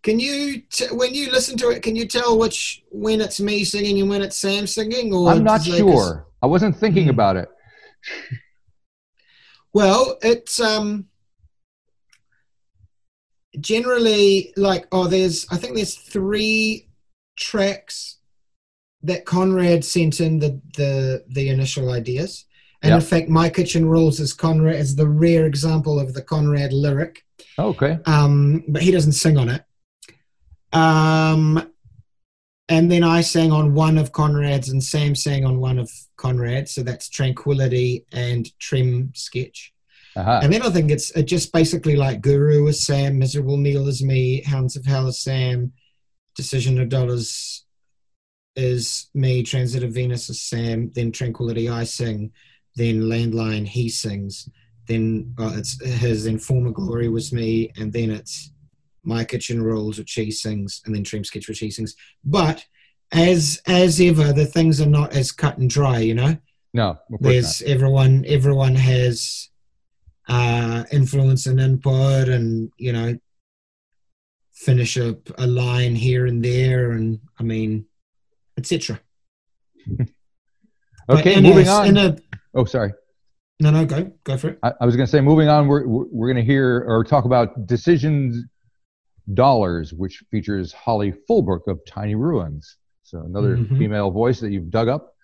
Can 0.02 0.20
you, 0.20 0.62
t- 0.70 0.86
when 0.92 1.12
you 1.12 1.30
listen 1.32 1.56
to 1.58 1.70
it, 1.70 1.82
can 1.82 1.96
you 1.96 2.06
tell 2.06 2.38
which 2.38 2.84
when 2.90 3.20
it's 3.20 3.40
me 3.40 3.64
singing 3.64 4.00
and 4.00 4.08
when 4.08 4.22
it's 4.22 4.36
Sam 4.36 4.66
singing? 4.66 5.12
Or 5.12 5.28
I'm 5.30 5.42
not 5.42 5.62
sure. 5.64 6.28
I 6.40 6.46
wasn't 6.46 6.76
thinking 6.76 7.04
Hmm. 7.04 7.10
about 7.10 7.36
it. 7.36 7.48
Well, 9.74 10.18
it's 10.22 10.60
um 10.60 11.06
generally 13.60 14.52
like 14.56 14.86
oh, 14.92 15.06
there's 15.06 15.46
I 15.50 15.56
think 15.56 15.74
there's 15.76 15.94
three 15.94 16.88
tracks 17.36 18.17
that 19.02 19.24
Conrad 19.24 19.84
sent 19.84 20.20
in 20.20 20.38
the 20.38 20.60
the 20.76 21.24
the 21.28 21.48
initial 21.48 21.90
ideas, 21.90 22.44
and 22.82 22.94
in 22.94 23.00
fact, 23.00 23.28
my 23.28 23.48
kitchen 23.48 23.86
rules 23.86 24.20
is 24.20 24.32
Conrad 24.32 24.76
is 24.76 24.96
the 24.96 25.08
rare 25.08 25.46
example 25.46 25.98
of 25.98 26.14
the 26.14 26.22
Conrad 26.22 26.72
lyric. 26.72 27.24
Okay. 27.58 27.98
um, 28.06 28.64
but 28.68 28.82
he 28.82 28.90
doesn't 28.90 29.12
sing 29.12 29.36
on 29.36 29.48
it. 29.48 29.64
Um, 30.72 31.72
and 32.68 32.92
then 32.92 33.02
I 33.02 33.22
sang 33.22 33.52
on 33.52 33.74
one 33.74 33.98
of 33.98 34.12
Conrad's, 34.12 34.68
and 34.68 34.82
Sam 34.82 35.14
sang 35.14 35.44
on 35.44 35.58
one 35.58 35.78
of 35.78 35.90
Conrad's. 36.16 36.72
So 36.72 36.82
that's 36.82 37.08
Tranquility 37.08 38.04
and 38.12 38.46
Trem 38.58 39.12
Sketch. 39.14 39.72
Uh-huh. 40.14 40.40
And 40.42 40.52
then 40.52 40.62
I 40.62 40.70
think 40.70 40.90
it's 40.90 41.10
it 41.12 41.24
just 41.24 41.52
basically 41.52 41.96
like 41.96 42.20
Guru 42.20 42.66
is 42.66 42.84
Sam, 42.84 43.18
Miserable 43.18 43.56
Meal 43.56 43.88
is 43.88 44.02
me, 44.02 44.42
Hounds 44.42 44.76
of 44.76 44.84
Hell 44.84 45.06
is 45.08 45.20
Sam, 45.20 45.72
Decision 46.34 46.80
of 46.80 46.88
Dollars 46.88 47.64
is 48.58 49.08
me, 49.14 49.42
Transit 49.42 49.84
of 49.84 49.92
Venus 49.92 50.28
is 50.28 50.40
Sam, 50.40 50.90
then 50.94 51.12
Tranquility 51.12 51.68
I 51.68 51.84
sing, 51.84 52.32
then 52.74 53.02
Landline 53.02 53.66
he 53.66 53.88
sings, 53.88 54.48
then 54.86 55.34
well, 55.38 55.56
it's 55.56 55.82
his 55.84 56.24
then 56.24 56.38
Former 56.38 56.70
Glory 56.72 57.08
was 57.08 57.32
me, 57.32 57.70
and 57.76 57.92
then 57.92 58.10
it's 58.10 58.52
My 59.04 59.24
Kitchen 59.24 59.62
Rules, 59.62 59.98
which 59.98 60.12
he 60.12 60.30
sings, 60.30 60.82
and 60.84 60.94
then 60.94 61.04
Trem 61.04 61.24
Sketch, 61.24 61.48
which 61.48 61.60
he 61.60 61.70
sings. 61.70 61.94
But 62.24 62.64
as 63.12 63.60
as 63.66 64.00
ever, 64.00 64.32
the 64.32 64.46
things 64.46 64.80
are 64.80 64.86
not 64.86 65.12
as 65.12 65.32
cut 65.32 65.58
and 65.58 65.70
dry. 65.70 65.98
You 65.98 66.14
know, 66.14 66.36
No, 66.74 66.90
of 66.90 66.98
course 67.08 67.20
there's 67.20 67.62
everyone 67.62 68.24
everyone 68.26 68.74
has 68.74 69.50
uh, 70.28 70.84
influence 70.90 71.46
and 71.46 71.60
input, 71.60 72.28
and 72.28 72.70
you 72.78 72.92
know, 72.92 73.18
finish 74.52 74.96
a, 74.96 75.16
a 75.38 75.46
line 75.46 75.94
here 75.94 76.26
and 76.26 76.44
there, 76.44 76.92
and 76.92 77.20
I 77.38 77.42
mean, 77.42 77.86
etc. 78.58 79.00
Okay, 81.10 81.40
moving 81.40 81.68
on. 81.68 81.96
A, 81.96 82.16
oh, 82.54 82.66
sorry. 82.66 82.92
no, 83.60 83.70
no, 83.70 83.86
go 83.86 84.12
go 84.24 84.36
for 84.36 84.48
it. 84.50 84.58
I, 84.62 84.72
I 84.82 84.84
was 84.84 84.94
going 84.94 85.06
to 85.06 85.10
say, 85.10 85.22
moving 85.22 85.48
on, 85.48 85.66
we're, 85.66 85.86
we're, 85.86 86.04
we're 86.10 86.26
going 86.32 86.44
to 86.44 86.52
hear 86.52 86.84
or 86.86 87.02
talk 87.02 87.24
about 87.24 87.66
Decisions 87.66 88.44
Dollars, 89.32 89.94
which 89.94 90.22
features 90.30 90.70
Hollie 90.74 91.14
Fullbrook 91.28 91.66
of 91.66 91.80
Tiny 91.86 92.14
Ruins. 92.14 92.76
So 93.04 93.20
another 93.20 93.56
Mhm. 93.56 93.78
female 93.78 94.10
voice 94.10 94.38
that 94.40 94.50
you've 94.50 94.68
dug 94.68 94.88
up. 94.88 95.14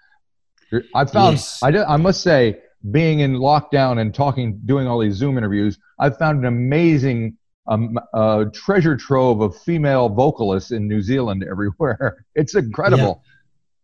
I 0.95 1.05
found, 1.05 1.35
Yes. 1.35 1.63
I, 1.63 1.71
did, 1.71 1.83
I 1.83 1.99
must 1.99 2.23
say, 2.23 2.61
being 2.91 3.21
in 3.21 3.35
lockdown 3.35 4.01
and 4.01 4.15
talking, 4.15 4.61
doing 4.65 4.87
all 4.87 4.99
these 4.99 5.15
Zoom 5.17 5.37
interviews, 5.37 5.79
I've 5.99 6.17
found 6.17 6.39
an 6.39 6.47
amazing 6.47 7.37
um, 7.67 7.99
uh, 8.13 8.45
treasure 8.53 8.97
trove 8.97 9.41
of 9.41 9.57
female 9.63 10.09
vocalists 10.09 10.71
in 10.71 10.87
New 10.89 11.01
Zealand 11.01 11.45
everywhere. 11.51 12.25
It's 12.35 12.55
incredible. 12.55 13.23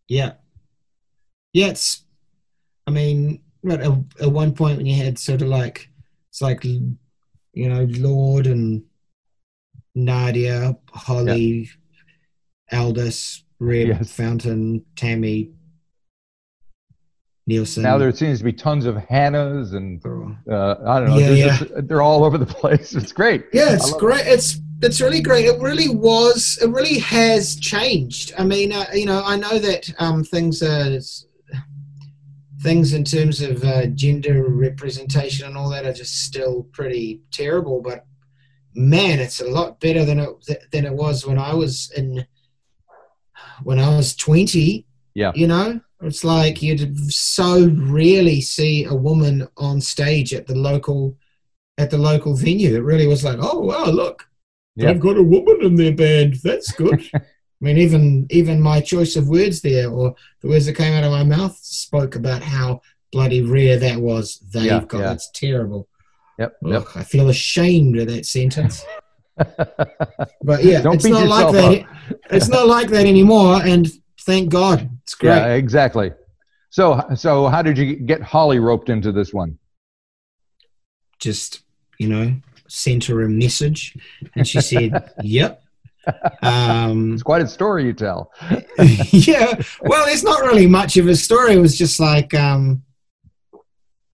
Yeah. 0.07 0.33
Yeah, 1.53 1.67
it's, 1.67 2.05
I 2.87 2.91
mean, 2.91 3.41
at, 3.69 3.81
at 3.81 4.31
one 4.31 4.53
point 4.53 4.77
when 4.77 4.85
you 4.85 4.95
had 4.95 5.19
sort 5.19 5.41
of 5.41 5.49
like, 5.49 5.89
it's 6.29 6.41
like, 6.41 6.63
you 6.63 6.97
know, 7.55 7.83
Lorde 7.89 8.47
and 8.47 8.83
Nadia, 9.95 10.77
Hollie, 10.93 11.69
Aldous, 12.71 13.43
Reb, 13.59 13.87
Yes. 13.89 14.11
Fountain, 14.13 14.85
Tami, 14.95 15.51
Neilson. 17.49 17.79
Now 17.79 17.97
there 17.97 18.11
seems 18.11 18.37
to 18.39 18.43
be 18.43 18.53
tons 18.53 18.85
of 18.85 18.95
Hannahs 18.95 19.73
and 19.73 20.03
uh, 20.49 20.75
I 20.85 20.99
don't 20.99 21.09
know. 21.09 21.17
Yeah, 21.17 21.29
yeah. 21.31 21.57
just- 21.57 21.87
they're 21.87 22.01
all 22.01 22.23
over 22.23 22.37
the 22.37 22.45
place. 22.45 22.93
It's 23.01 23.11
great. 23.11 23.45
Yeah, 23.53 23.73
it's 23.73 23.91
great. 23.93 24.25
It's 24.27 24.59
it's 24.83 24.99
really 25.01 25.21
great. 25.21 25.45
It 25.45 25.59
really 25.59 25.89
was. 25.89 26.57
It 26.61 26.69
really 26.69 26.97
has 26.99 27.55
changed. 27.55 28.33
I 28.37 28.43
mean, 28.43 28.71
uh, 28.71 28.85
you 28.93 29.05
know, 29.05 29.21
I 29.23 29.35
know 29.37 29.59
that 29.59 29.91
um, 29.99 30.23
things 30.23 30.63
are 30.63 30.99
things 32.61 32.93
in 32.93 33.03
terms 33.03 33.41
of 33.41 33.63
uh, 33.63 33.87
gender 33.87 34.43
representation 34.47 35.47
and 35.47 35.57
all 35.57 35.69
that 35.69 35.85
are 35.85 35.93
just 35.93 36.23
still 36.23 36.63
pretty 36.71 37.21
terrible. 37.31 37.81
But 37.81 38.05
man, 38.75 39.19
it's 39.19 39.39
a 39.41 39.47
lot 39.49 39.79
better 39.79 40.05
than 40.05 40.19
it 40.19 40.29
than 40.71 40.85
it 40.85 40.93
was 40.93 41.25
when 41.25 41.37
I 41.39 41.53
was 41.53 41.91
in 41.97 42.25
when 43.63 43.79
I 43.79 43.95
was 43.95 44.15
twenty. 44.15 44.85
Yeah. 45.13 45.33
you 45.35 45.45
know, 45.45 45.81
it's 46.01 46.23
like 46.23 46.61
you'd 46.61 47.11
so 47.11 47.67
rarely 47.75 48.41
see 48.41 48.85
a 48.85 48.93
woman 48.95 49.47
on 49.57 49.79
stage 49.81 50.33
at 50.33 50.47
the 50.47 50.55
local 50.55 51.17
at 51.77 51.89
the 51.89 51.97
local 51.97 52.35
venue. 52.35 52.75
It 52.75 52.83
really 52.83 53.07
was 53.07 53.23
like, 53.23 53.37
oh 53.41 53.59
wow, 53.59 53.85
look, 53.85 54.27
Yeah. 54.75 54.87
they've 54.93 55.01
got 55.01 55.17
a 55.17 55.23
woman 55.23 55.61
in 55.61 55.75
their 55.75 55.93
band. 55.93 56.35
That's 56.43 56.71
good. 56.71 57.09
I 57.15 57.21
mean, 57.59 57.77
even 57.77 58.25
even 58.31 58.59
my 58.59 58.81
choice 58.81 59.15
of 59.15 59.29
words 59.29 59.61
there, 59.61 59.89
or 59.89 60.15
the 60.41 60.47
words 60.49 60.65
that 60.65 60.75
came 60.75 60.93
out 60.93 61.03
of 61.03 61.11
my 61.11 61.23
mouth, 61.23 61.57
spoke 61.61 62.15
about 62.15 62.41
how 62.41 62.81
bloody 63.11 63.41
rare 63.41 63.77
that 63.77 63.99
was. 63.99 64.39
They've 64.51 64.65
Yeah, 64.65 64.83
got 64.87 64.99
yeah. 64.99 65.13
it's 65.13 65.29
terrible. 65.31 65.87
Yep. 66.39 66.57
yep. 66.65 66.85
I 66.95 67.03
feel 67.03 67.29
ashamed 67.29 67.97
of 67.99 68.07
that 68.07 68.25
sentence. 68.25 68.83
But 70.43 70.63
yeah, 70.63 70.81
Don't 70.81 70.95
it's 70.95 71.05
not 71.05 71.27
like 71.27 71.51
that. 71.53 71.85
It's 72.31 72.47
not 72.49 72.67
like 72.67 72.89
that 72.89 73.05
anymore, 73.05 73.61
and 73.63 73.87
thank 74.25 74.49
God, 74.49 74.89
it's 75.03 75.15
great. 75.15 75.35
Yeah, 75.35 75.53
exactly. 75.53 76.11
So, 76.69 77.03
so 77.15 77.47
how 77.47 77.61
did 77.61 77.77
you 77.77 77.95
get 77.95 78.21
Hollie 78.21 78.59
roped 78.59 78.89
into 78.89 79.11
this 79.11 79.33
one? 79.33 79.57
just 81.21 81.61
you 81.99 82.09
know 82.09 82.35
sent 82.67 83.05
her 83.05 83.21
a 83.21 83.29
message 83.29 83.95
and 84.35 84.45
she 84.47 84.59
said 84.59 85.11
yep 85.23 85.61
um 86.41 87.13
It's 87.13 87.21
quite 87.21 87.43
a 87.43 87.47
story 87.47 87.85
you 87.85 87.93
tell. 87.93 88.31
yeah 89.11 89.53
well 89.81 90.05
it's 90.07 90.23
not 90.23 90.41
really 90.41 90.65
much 90.65 90.97
of 90.97 91.07
a 91.07 91.15
story 91.15 91.53
it 91.53 91.59
was 91.59 91.77
just 91.77 91.99
like 91.99 92.33
um 92.33 92.81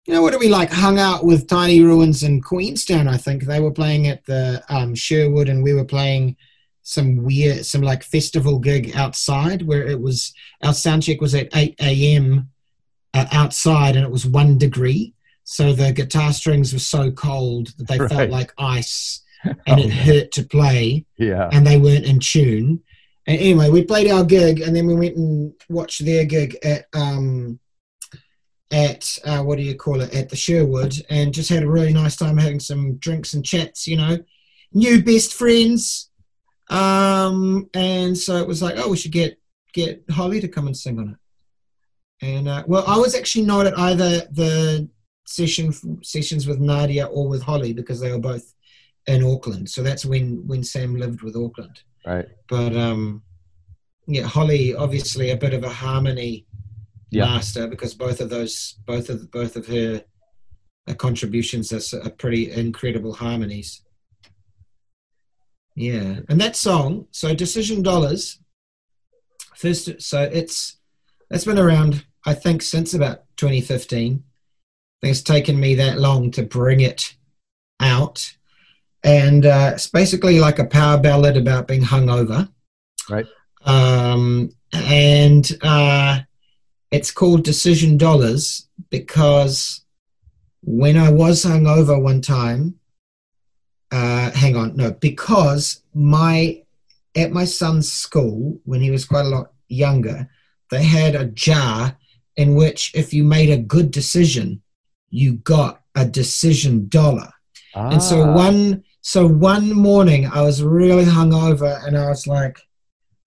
you 0.06 0.14
know 0.14 0.22
what 0.22 0.34
do 0.34 0.38
we 0.40 0.50
like 0.50 0.70
hung 0.70 1.00
out 1.00 1.24
with 1.24 1.48
tiny 1.48 1.82
ruins 1.82 2.24
in 2.24 2.42
queenstown 2.42 3.08
i 3.08 3.16
think 3.16 3.44
they 3.44 3.62
were 3.62 3.72
playing 3.72 4.08
at 4.08 4.26
the 4.26 4.62
um 4.68 4.94
sherwood 4.94 5.48
and 5.48 5.64
we 5.64 5.74
were 5.74 5.86
playing 5.86 6.36
some 6.90 7.18
weird 7.22 7.66
some 7.66 7.82
like 7.82 8.02
festival 8.02 8.60
gig 8.60 8.96
outside 8.96 9.62
where 9.64 9.86
it 9.86 10.00
was 10.00 10.34
our 10.64 10.74
sound 10.74 11.04
check 11.04 11.20
was 11.20 11.36
at 11.36 11.50
8 11.54 11.76
a.m 11.82 12.50
uh, 13.14 13.26
outside 13.34 13.98
and 13.98 14.06
it 14.06 14.12
was 14.12 14.26
one 14.26 14.58
degree 14.58 15.14
so 15.44 15.74
the 15.74 15.92
guitar 15.92 16.32
strings 16.32 16.72
were 16.72 16.80
so 16.80 17.12
cold 17.12 17.68
that 17.78 17.88
they 17.90 17.98
Right. 18.00 18.10
felt 18.10 18.30
like 18.30 18.54
ice 18.58 19.22
and 19.68 19.80
it 19.82 19.88
Oh, 19.88 19.90
hurt 19.90 20.32
to 20.34 20.44
play 20.44 21.06
Yeah. 21.18 21.50
and 21.52 21.68
they 21.68 21.78
weren't 21.78 22.06
in 22.06 22.20
tune. 22.20 22.82
And 23.28 23.38
anyway, 23.38 23.70
we 23.70 23.84
played 23.84 24.10
our 24.10 24.24
gig, 24.24 24.62
and 24.62 24.74
then 24.74 24.88
we 24.88 24.96
went 24.96 25.18
and 25.18 25.54
watched 25.68 26.06
their 26.06 26.24
gig 26.24 26.58
at 26.64 26.86
um, 26.94 27.60
at 28.72 29.18
uh, 29.26 29.42
what 29.44 29.58
do 29.58 29.64
you 29.64 29.76
call 29.76 30.00
it 30.02 30.14
at 30.16 30.30
the 30.30 30.36
Sherwood, 30.38 30.96
and 31.10 31.34
just 31.34 31.50
had 31.50 31.64
a 31.64 31.70
really 31.70 31.92
nice 31.94 32.16
time 32.16 32.38
having 32.38 32.60
some 32.62 32.96
drinks 32.98 33.34
and 33.34 33.44
chats. 33.46 33.86
You 33.88 33.98
know, 33.98 34.18
new 34.74 35.04
best 35.04 35.34
friends. 35.34 36.07
Um, 36.70 37.70
and 37.74 38.18
so 38.18 38.38
it 38.38 38.48
was 38.48 38.62
like, 38.62 38.76
oh, 38.78 38.90
we 38.90 38.98
should 38.98 39.12
get 39.12 39.40
get 39.74 40.04
Hollie 40.10 40.42
to 40.42 40.48
come 40.48 40.68
and 40.68 40.76
sing 40.76 41.00
on 41.00 41.10
it. 41.10 42.26
And 42.26 42.48
uh, 42.48 42.64
well, 42.68 42.84
I 42.88 42.98
was 42.98 43.16
actually 43.16 43.46
not 43.46 43.68
at 43.68 43.78
either 43.78 44.22
the 44.32 44.90
session 45.26 45.72
sessions 46.04 46.48
with 46.48 46.60
Nadia 46.60 47.06
or 47.06 47.28
with 47.28 47.44
Hollie 47.44 47.74
because 47.74 48.00
they 48.00 48.12
were 48.12 48.20
both 48.20 48.54
in 49.08 49.24
Auckland. 49.24 49.70
So 49.70 49.84
that's 49.84 50.06
when 50.06 50.46
when 50.48 50.64
Sam 50.64 50.96
lived 50.96 51.22
with 51.22 51.36
Auckland. 51.36 51.82
Right. 52.06 52.28
But 52.50 52.76
um, 52.76 53.24
yeah, 54.08 54.24
Hollie 54.24 54.76
obviously 54.76 55.30
a 55.32 55.38
bit 55.38 55.54
of 55.54 55.64
a 55.64 55.70
harmony 55.70 56.46
Yeah. 57.12 57.26
master 57.26 57.68
because 57.68 57.94
both 57.94 58.20
of 58.20 58.30
those 58.30 58.78
both 58.86 59.10
of 59.10 59.30
both 59.32 59.56
of 59.56 59.68
her 59.68 60.04
uh, 60.88 60.94
contributions 60.96 61.72
are, 61.72 62.02
are 62.04 62.10
pretty 62.12 62.52
incredible 62.52 63.14
harmonies. 63.14 63.82
Yeah, 65.78 66.22
and 66.28 66.42
that 66.42 66.56
song, 66.56 67.06
so 67.12 67.36
Decision 67.36 67.84
Dollars, 67.84 68.40
first, 69.56 70.02
so 70.02 70.24
it's 70.24 70.78
it's 71.30 71.46
been 71.46 71.60
around 71.60 72.04
I 72.26 72.34
think 72.34 72.64
since 72.64 72.96
about 72.96 73.26
2015. 73.38 74.14
I 74.16 75.06
think 75.06 75.12
it's 75.12 75.22
taken 75.22 75.60
me 75.60 75.76
that 75.76 76.00
long 76.00 76.32
to 76.32 76.42
bring 76.42 76.80
it 76.80 77.14
out, 77.80 78.36
and 79.04 79.46
uh, 79.46 79.74
it's 79.76 79.86
basically 79.88 80.40
like 80.40 80.58
a 80.58 80.66
power 80.66 80.98
ballad 80.98 81.38
about 81.38 81.68
being 81.68 81.84
hungover. 81.84 82.50
Right. 83.08 83.28
Um, 83.64 84.50
and 84.74 85.48
uh, 85.62 86.22
it's 86.90 87.12
called 87.12 87.44
Decision 87.44 88.00
Dollars 88.00 88.68
because 88.90 89.86
when 90.64 90.98
I 90.98 91.12
was 91.12 91.46
hungover 91.46 92.02
one 92.02 92.22
time, 92.22 92.77
uh, 93.92 94.32
hang 94.32 94.56
on, 94.56 94.76
no, 94.76 94.92
because 94.92 95.82
my 95.94 96.62
at 97.16 97.32
my 97.32 97.46
son's 97.46 97.92
school 97.92 98.60
when 98.66 98.82
he 98.82 98.92
was 98.92 99.06
quite 99.06 99.26
a 99.26 99.30
lot 99.30 99.52
younger, 99.68 100.30
they 100.70 100.84
had 100.84 101.16
a 101.16 101.26
jar 101.26 101.98
in 102.36 102.56
which 102.56 102.92
if 102.94 103.14
you 103.14 103.24
made 103.24 103.50
a 103.50 103.58
good 103.58 103.92
decision, 103.92 104.62
you 105.10 105.34
got 105.34 105.82
a 105.96 106.06
decision 106.06 106.88
dollar. 106.90 107.32
Ah. 107.76 107.90
And 107.90 108.02
so 108.02 108.22
Ah, 108.22 108.36
one 108.36 108.84
so 109.02 109.26
one 109.28 109.74
morning 109.74 110.28
I 110.28 110.42
was 110.42 110.62
really 110.62 111.06
hungover 111.06 111.86
and 111.86 111.98
I 111.98 112.10
was 112.10 112.28
like 112.28 112.60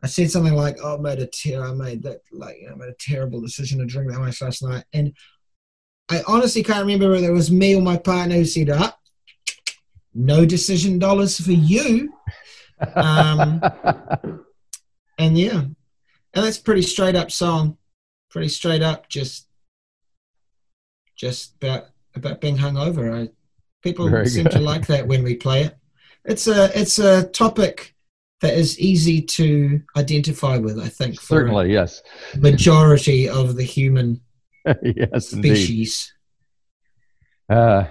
I 0.02 0.06
said 0.06 0.30
something 0.30 0.54
like, 0.54 0.78
"Oh, 0.82 0.96
I 0.96 1.00
made 1.00 1.18
a 1.18 1.26
ter- 1.26 1.62
I 1.62 1.72
made 1.72 2.02
that 2.04 2.20
like 2.32 2.56
I 2.70 2.74
made 2.74 2.88
a 2.88 2.94
terrible 2.98 3.40
decision 3.40 3.78
to 3.78 3.86
drink 3.86 4.10
that 4.10 4.18
much 4.20 4.40
last 4.40 4.62
night." 4.62 4.84
And 4.92 5.12
I 6.08 6.22
honestly 6.26 6.62
can't 6.62 6.80
remember 6.80 7.10
whether 7.10 7.28
it 7.28 7.34
was 7.34 7.50
me 7.50 7.76
or 7.76 7.82
my 7.82 7.96
partner 7.98 8.36
who 8.36 8.44
said, 8.44 8.70
"Ah, 8.70 8.96
no 10.14 10.44
decision 10.44 10.98
dollars 10.98 11.40
for 11.40 11.52
you." 11.52 12.12
Um, 12.94 13.60
and 15.18 15.38
yeah, 15.38 15.60
and 15.60 16.44
that's 16.44 16.58
pretty 16.58 16.82
straight 16.82 17.16
up 17.16 17.30
song, 17.30 17.76
pretty 18.30 18.48
straight 18.48 18.82
up, 18.82 19.08
just 19.08 19.48
just 21.16 21.54
about 21.56 21.86
about 22.14 22.40
being 22.40 22.56
hungover. 22.56 23.28
I 23.28 23.30
people 23.82 24.08
Very 24.08 24.26
seem 24.28 24.44
good. 24.44 24.52
to 24.52 24.60
like 24.60 24.86
that 24.86 25.06
when 25.06 25.22
we 25.22 25.36
play 25.36 25.64
it. 25.64 25.76
It's 26.24 26.46
a 26.46 26.70
it's 26.78 26.98
a 26.98 27.24
topic 27.28 27.94
that 28.40 28.54
is 28.54 28.78
easy 28.78 29.20
to 29.20 29.82
identify 29.96 30.56
with. 30.56 30.78
I 30.78 30.88
think 30.88 31.16
for 31.20 31.40
Certainly, 31.40 31.72
yes. 31.72 32.02
majority 32.36 33.28
of 33.28 33.56
the 33.56 33.62
human 33.64 34.20
yes, 34.82 35.32
indeed. 35.32 35.56
species. 35.56 36.14
Uh, 37.48 37.84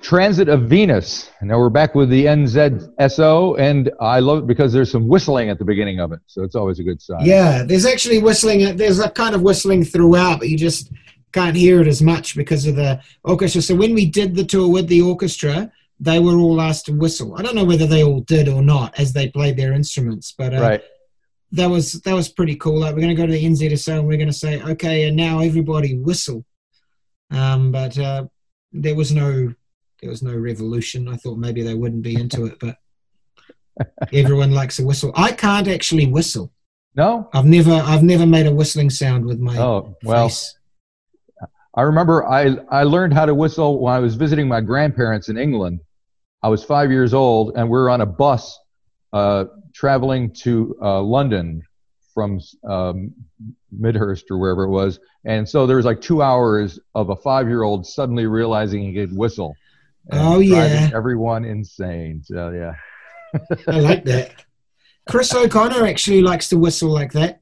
Transit 0.00 0.48
of 0.48 0.62
Venus. 0.62 1.30
Now 1.42 1.58
we're 1.58 1.68
back 1.68 1.94
with 1.94 2.08
the 2.08 2.24
NZSO, 2.24 3.58
and 3.58 3.90
I 4.00 4.20
love 4.20 4.38
it 4.38 4.46
because 4.46 4.72
there's 4.72 4.90
some 4.90 5.08
whistling 5.08 5.50
at 5.50 5.58
the 5.58 5.64
beginning 5.64 6.00
of 6.00 6.12
it, 6.12 6.20
so 6.26 6.42
it's 6.42 6.54
always 6.54 6.78
a 6.78 6.82
good 6.82 7.02
sign. 7.02 7.24
Yeah, 7.24 7.64
there's 7.64 7.84
actually 7.84 8.18
whistling. 8.18 8.76
There's 8.76 8.98
a 8.98 9.10
kind 9.10 9.34
of 9.34 9.42
whistling 9.42 9.84
throughout, 9.84 10.38
but 10.38 10.48
you 10.48 10.56
just 10.56 10.90
can't 11.32 11.56
hear 11.56 11.80
it 11.80 11.88
as 11.88 12.00
much 12.00 12.36
because 12.36 12.66
of 12.66 12.76
the 12.76 13.02
orchestra. 13.24 13.60
So 13.60 13.74
when 13.74 13.94
we 13.94 14.06
did 14.06 14.34
the 14.34 14.44
tour 14.44 14.70
with 14.70 14.88
the 14.88 15.02
orchestra, 15.02 15.70
they 16.00 16.18
were 16.18 16.36
all 16.36 16.60
asked 16.60 16.86
to 16.86 16.92
whistle. 16.92 17.36
I 17.36 17.42
don't 17.42 17.54
know 17.54 17.64
whether 17.64 17.86
they 17.86 18.04
all 18.04 18.20
did 18.20 18.48
or 18.48 18.62
not 18.62 18.98
as 18.98 19.12
they 19.12 19.28
played 19.28 19.56
their 19.56 19.72
instruments, 19.72 20.32
but 20.36 20.54
uh, 20.54 20.60
right. 20.60 20.82
that 21.52 21.68
was 21.68 22.00
that 22.02 22.14
was 22.14 22.28
pretty 22.28 22.56
cool. 22.56 22.80
Like 22.80 22.94
we're 22.94 23.02
going 23.02 23.16
to 23.16 23.20
go 23.20 23.26
to 23.26 23.32
the 23.32 23.44
NZSO 23.44 23.98
and 23.98 24.08
we're 24.08 24.16
going 24.16 24.28
to 24.28 24.32
say, 24.32 24.62
okay, 24.62 25.08
and 25.08 25.16
now 25.16 25.40
everybody 25.40 25.98
whistle. 25.98 26.44
Um, 27.30 27.72
but 27.72 27.98
uh, 27.98 28.26
there 28.72 28.94
was 28.94 29.12
no 29.12 29.52
there 30.04 30.10
was 30.10 30.22
no 30.22 30.36
revolution. 30.36 31.08
I 31.08 31.16
thought 31.16 31.38
maybe 31.38 31.62
they 31.62 31.72
wouldn't 31.72 32.02
be 32.02 32.14
into 32.14 32.44
it, 32.44 32.58
but 32.60 32.76
everyone 34.12 34.50
likes 34.50 34.78
a 34.78 34.84
whistle. 34.84 35.12
I 35.16 35.32
can't 35.32 35.66
actually 35.66 36.06
whistle. 36.06 36.52
No, 36.94 37.30
I've 37.32 37.46
never 37.46 37.72
I've 37.72 38.02
never 38.02 38.26
made 38.26 38.46
a 38.46 38.54
whistling 38.54 38.90
sound 38.90 39.24
with 39.24 39.40
my 39.40 39.56
oh 39.58 39.96
well. 40.02 40.28
face. 40.28 40.58
I 41.74 41.82
remember 41.82 42.26
I 42.26 42.58
I 42.68 42.82
learned 42.82 43.14
how 43.14 43.24
to 43.24 43.34
whistle 43.34 43.80
when 43.80 43.94
I 43.94 43.98
was 43.98 44.14
visiting 44.14 44.46
my 44.46 44.60
grandparents 44.60 45.30
in 45.30 45.38
England. 45.38 45.80
I 46.42 46.48
was 46.48 46.62
five 46.62 46.90
years 46.90 47.14
old, 47.14 47.54
and 47.56 47.66
we 47.66 47.78
were 47.78 47.88
on 47.88 48.02
a 48.02 48.06
bus 48.06 48.58
uh, 49.14 49.46
traveling 49.74 50.34
to 50.42 50.76
uh, 50.82 51.00
London 51.00 51.62
from 52.12 52.40
um, 52.68 53.14
Midhurst 53.72 54.30
or 54.30 54.36
wherever 54.36 54.64
it 54.64 54.70
was, 54.70 55.00
and 55.24 55.48
so 55.48 55.66
there 55.66 55.76
was 55.76 55.86
like 55.86 56.02
two 56.02 56.20
hours 56.20 56.78
of 56.94 57.08
a 57.08 57.16
five-year-old 57.16 57.86
suddenly 57.86 58.26
realizing 58.26 58.82
he 58.82 58.92
could 58.92 59.16
whistle. 59.16 59.54
Oh, 60.12 60.38
yeah. 60.38 60.90
everyone 60.94 61.44
insane. 61.44 62.22
So 62.22 62.50
yeah, 62.50 62.74
I 63.68 63.80
like 63.80 64.04
that. 64.04 64.44
Chris 65.08 65.34
O'Connor 65.34 65.86
actually 65.86 66.22
likes 66.22 66.48
to 66.48 66.58
whistle 66.58 66.90
like 66.90 67.12
that. 67.12 67.40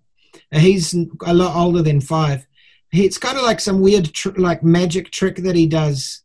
He's 0.50 0.94
a 1.24 1.34
lot 1.34 1.56
older 1.56 1.82
than 1.82 2.00
five. 2.00 2.46
He, 2.90 3.04
it's 3.04 3.18
kind 3.18 3.38
of 3.38 3.44
like 3.44 3.60
some 3.60 3.80
weird, 3.80 4.12
tr- 4.12 4.30
like 4.36 4.62
magic 4.62 5.10
trick 5.10 5.36
that 5.36 5.56
he 5.56 5.66
does. 5.66 6.22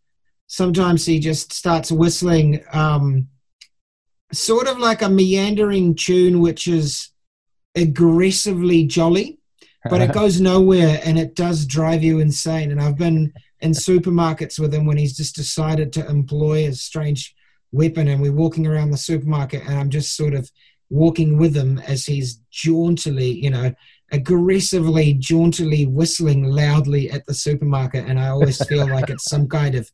Sometimes 0.48 1.06
he 1.06 1.20
just 1.20 1.54
starts 1.54 1.92
whistling, 1.92 2.64
um, 2.74 3.28
sort 4.32 4.68
of 4.68 4.78
like 4.78 5.02
a 5.02 5.10
meandering 5.10 5.96
tune, 5.96 6.42
which 6.42 6.68
is 6.68 7.10
aggressively 7.76 8.86
jolly, 8.86 9.37
but 9.90 10.02
it 10.02 10.14
goes 10.14 10.40
nowhere 10.42 11.00
and 11.04 11.18
it 11.18 11.36
does 11.36 11.66
drive 11.66 12.04
you 12.04 12.20
insane. 12.20 12.72
And 12.72 12.82
I've 12.82 12.98
been 12.98 13.34
in 13.62 13.72
supermarkets 13.72 14.60
with 14.60 14.74
him 14.74 14.86
when 14.86 14.98
he's 14.98 15.18
just 15.18 15.36
decided 15.36 15.92
to 15.94 16.08
employ 16.08 16.68
a 16.68 16.74
strange 16.74 17.36
weapon, 17.72 18.08
and 18.08 18.22
we're 18.22 18.32
walking 18.32 18.66
around 18.68 18.92
the 18.92 18.98
supermarket, 18.98 19.64
and 19.66 19.78
I'm 19.78 19.90
just 19.90 20.16
sort 20.16 20.34
of 20.34 20.50
walking 20.90 21.38
with 21.38 21.56
him 21.56 21.80
as 21.80 22.06
he's 22.06 22.40
jauntily, 22.50 23.30
you 23.30 23.50
know, 23.50 23.74
aggressively, 24.12 25.14
jauntily 25.14 25.86
whistling 25.86 26.44
loudly 26.44 27.12
at 27.12 27.26
the 27.26 27.34
supermarket, 27.34 28.06
and 28.08 28.20
I 28.20 28.30
always 28.30 28.64
feel 28.66 28.88
like 28.88 29.10
it's 29.10 29.30
some 29.30 29.48
kind 29.48 29.76
of 29.76 29.92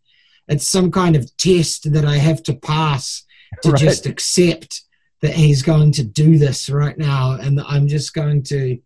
it's 0.47 0.69
some 0.69 0.91
kind 0.91 1.15
of 1.15 1.35
test 1.37 1.91
that 1.93 2.05
I 2.05 2.17
have 2.17 2.43
to 2.43 2.53
pass 2.53 3.23
to 3.63 3.71
Right. 3.71 3.79
just 3.79 4.05
accept 4.05 4.81
that 5.21 5.33
he's 5.33 5.61
going 5.61 5.93
to 5.93 6.03
do 6.03 6.37
this 6.37 6.69
right 6.69 6.97
now, 6.97 7.37
and 7.39 7.59
I'm 7.61 7.87
just 7.87 8.13
going 8.13 8.43
to 8.43 8.77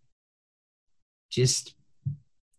just 1.30 1.74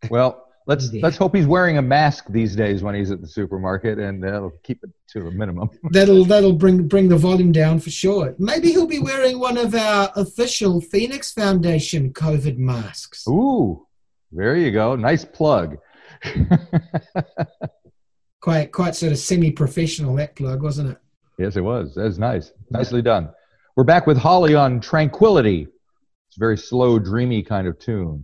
well. 0.09 0.45
Let's 0.67 0.91
Yeah. 0.93 1.01
let's 1.01 1.17
hope 1.17 1.35
he's 1.35 1.47
wearing 1.47 1.79
a 1.79 1.81
mask 1.81 2.25
these 2.29 2.55
days 2.55 2.83
when 2.83 2.93
he's 2.93 3.09
at 3.09 3.21
the 3.21 3.27
supermarket, 3.27 3.97
and 3.97 4.21
that'll 4.23 4.51
keep 4.61 4.83
it 4.83 4.91
to 5.13 5.25
a 5.27 5.31
minimum. 5.31 5.69
that'll 5.91 6.25
that'll 6.25 6.53
bring 6.53 6.87
bring 6.87 7.09
the 7.09 7.17
volume 7.17 7.51
down 7.51 7.79
for 7.79 7.89
sure. 7.89 8.35
Maybe 8.37 8.69
he'll 8.71 8.85
be 8.85 8.99
wearing 8.99 9.39
one 9.39 9.57
of 9.57 9.73
our 9.73 10.11
official 10.15 10.79
Phoenix 10.79 11.31
Foundation 11.33 12.13
COVID 12.13 12.57
masks. 12.57 13.25
Ooh, 13.27 13.87
there 14.31 14.55
you 14.57 14.71
go. 14.71 14.95
Nice 14.95 15.25
plug. 15.25 15.77
Quite 18.41 18.71
quite 18.71 18.95
sort 18.95 19.11
of 19.11 19.17
semi-professional 19.17 20.15
that 20.15 20.35
plug, 20.35 20.61
wasn't 20.63 20.91
it? 20.91 20.97
yes, 21.37 21.55
it 21.57 21.61
was. 21.61 21.95
That 21.95 22.03
was 22.03 22.19
nice. 22.19 22.53
Nicely 22.69 23.01
done. 23.01 23.29
We're 23.75 23.83
back 23.83 24.07
with 24.07 24.17
Hollie 24.17 24.55
on 24.55 24.79
Tranquility. 24.79 25.63
It's 26.27 26.37
a 26.37 26.39
very 26.39 26.57
slow, 26.57 26.99
dreamy 26.99 27.43
kind 27.43 27.67
of 27.67 27.77
tune, 27.79 28.23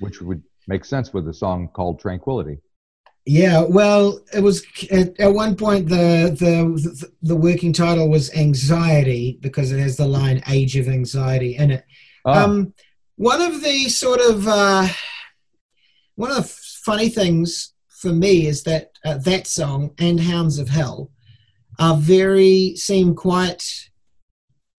which 0.00 0.20
would 0.20 0.42
make 0.66 0.84
sense 0.84 1.12
with 1.12 1.28
a 1.28 1.34
song 1.34 1.68
called 1.72 2.00
Tranquility. 2.00 2.58
Yeah, 3.26 3.62
well, 3.68 4.20
it 4.32 4.40
was 4.40 4.64
at, 4.90 5.18
at 5.20 5.34
one 5.34 5.54
point 5.54 5.88
the, 5.88 6.34
the 6.38 7.10
the 7.20 7.36
working 7.36 7.74
title 7.74 8.08
was 8.08 8.32
anxiety 8.32 9.38
because 9.42 9.70
it 9.70 9.78
has 9.80 9.98
the 9.98 10.06
line 10.06 10.42
"Age 10.48 10.76
of 10.76 10.88
Anxiety" 10.88 11.56
in 11.56 11.70
it. 11.72 11.84
Ah, 12.24 12.44
Um, 12.44 12.72
one 13.16 13.42
of 13.42 13.62
the 13.62 13.88
sort 13.90 14.20
of 14.20 14.48
uh, 14.48 14.88
one 16.14 16.30
of 16.30 16.36
the 16.38 16.54
funny 16.84 17.10
things 17.10 17.74
for 17.88 18.12
me 18.12 18.46
is 18.46 18.62
that 18.62 18.92
uh, 19.04 19.18
that 19.18 19.46
song 19.46 19.90
and 19.98 20.20
"Hounds 20.20 20.58
of 20.58 20.70
Hell" 20.70 21.10
are 21.78 21.96
very 21.96 22.76
seem 22.76 23.14
quite 23.14 23.87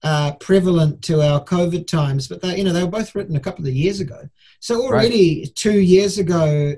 uh, 0.04 0.34
prevalent 0.36 1.02
to 1.04 1.22
our 1.22 1.44
COVID 1.44 1.88
times, 1.88 2.28
but 2.28 2.42
they, 2.42 2.58
you 2.58 2.64
know 2.64 2.74
they 2.74 2.84
were 2.84 2.90
both 2.90 3.16
written 3.16 3.36
a 3.36 3.42
couple 3.42 3.66
of 3.68 3.74
years 3.74 4.00
ago. 4.00 4.30
So 4.60 4.82
already 4.82 5.46
two 5.56 5.80
years 5.80 6.18
ago, 6.18 6.76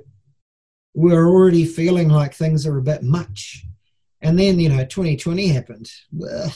we're 0.93 1.27
already 1.27 1.65
feeling 1.65 2.09
like 2.09 2.33
things 2.33 2.65
are 2.65 2.77
a 2.77 2.83
bit 2.83 3.03
much, 3.03 3.63
and 4.21 4.37
then 4.37 4.59
you 4.59 4.69
know 4.69 4.83
2020 4.85 5.47
happened. 5.47 5.91
Well, 6.11 6.53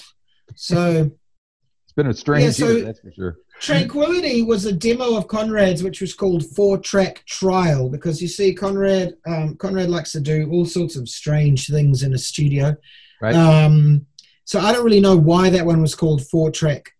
so. 0.55 1.11
it's 1.85 1.93
been 1.95 2.07
a 2.07 2.13
strange 2.13 2.43
yeah, 2.43 2.51
so- 2.51 2.71
year, 2.71 2.85
that's 2.85 2.99
for 2.99 3.11
sure. 3.11 3.37
Tranquility 3.61 4.43
was 4.43 4.65
a 4.65 4.73
demo 4.73 5.15
of 5.15 5.27
Conrad's, 5.27 5.81
which 5.81 6.01
was 6.01 6.13
called 6.13 6.45
Four 6.45 6.77
Track 6.77 7.23
Trial, 7.25 7.89
because 7.89 8.21
you 8.21 8.27
see, 8.27 8.53
Conrad 8.53 9.15
um, 9.25 9.55
Conrad 9.55 9.89
likes 9.89 10.11
to 10.11 10.19
do 10.19 10.49
all 10.51 10.65
sorts 10.65 10.97
of 10.97 11.07
strange 11.07 11.67
things 11.67 12.03
in 12.03 12.13
a 12.13 12.17
studio. 12.17 12.75
Right. 13.21 13.33
Um, 13.33 14.05
so 14.45 14.59
I 14.59 14.71
don't 14.71 14.85
really 14.85 15.01
know 15.01 15.17
why 15.17 15.49
that 15.49 15.65
one 15.65 15.81
was 15.81 15.95
called 15.95 16.25
Four 16.27 16.51
Track 16.51 16.91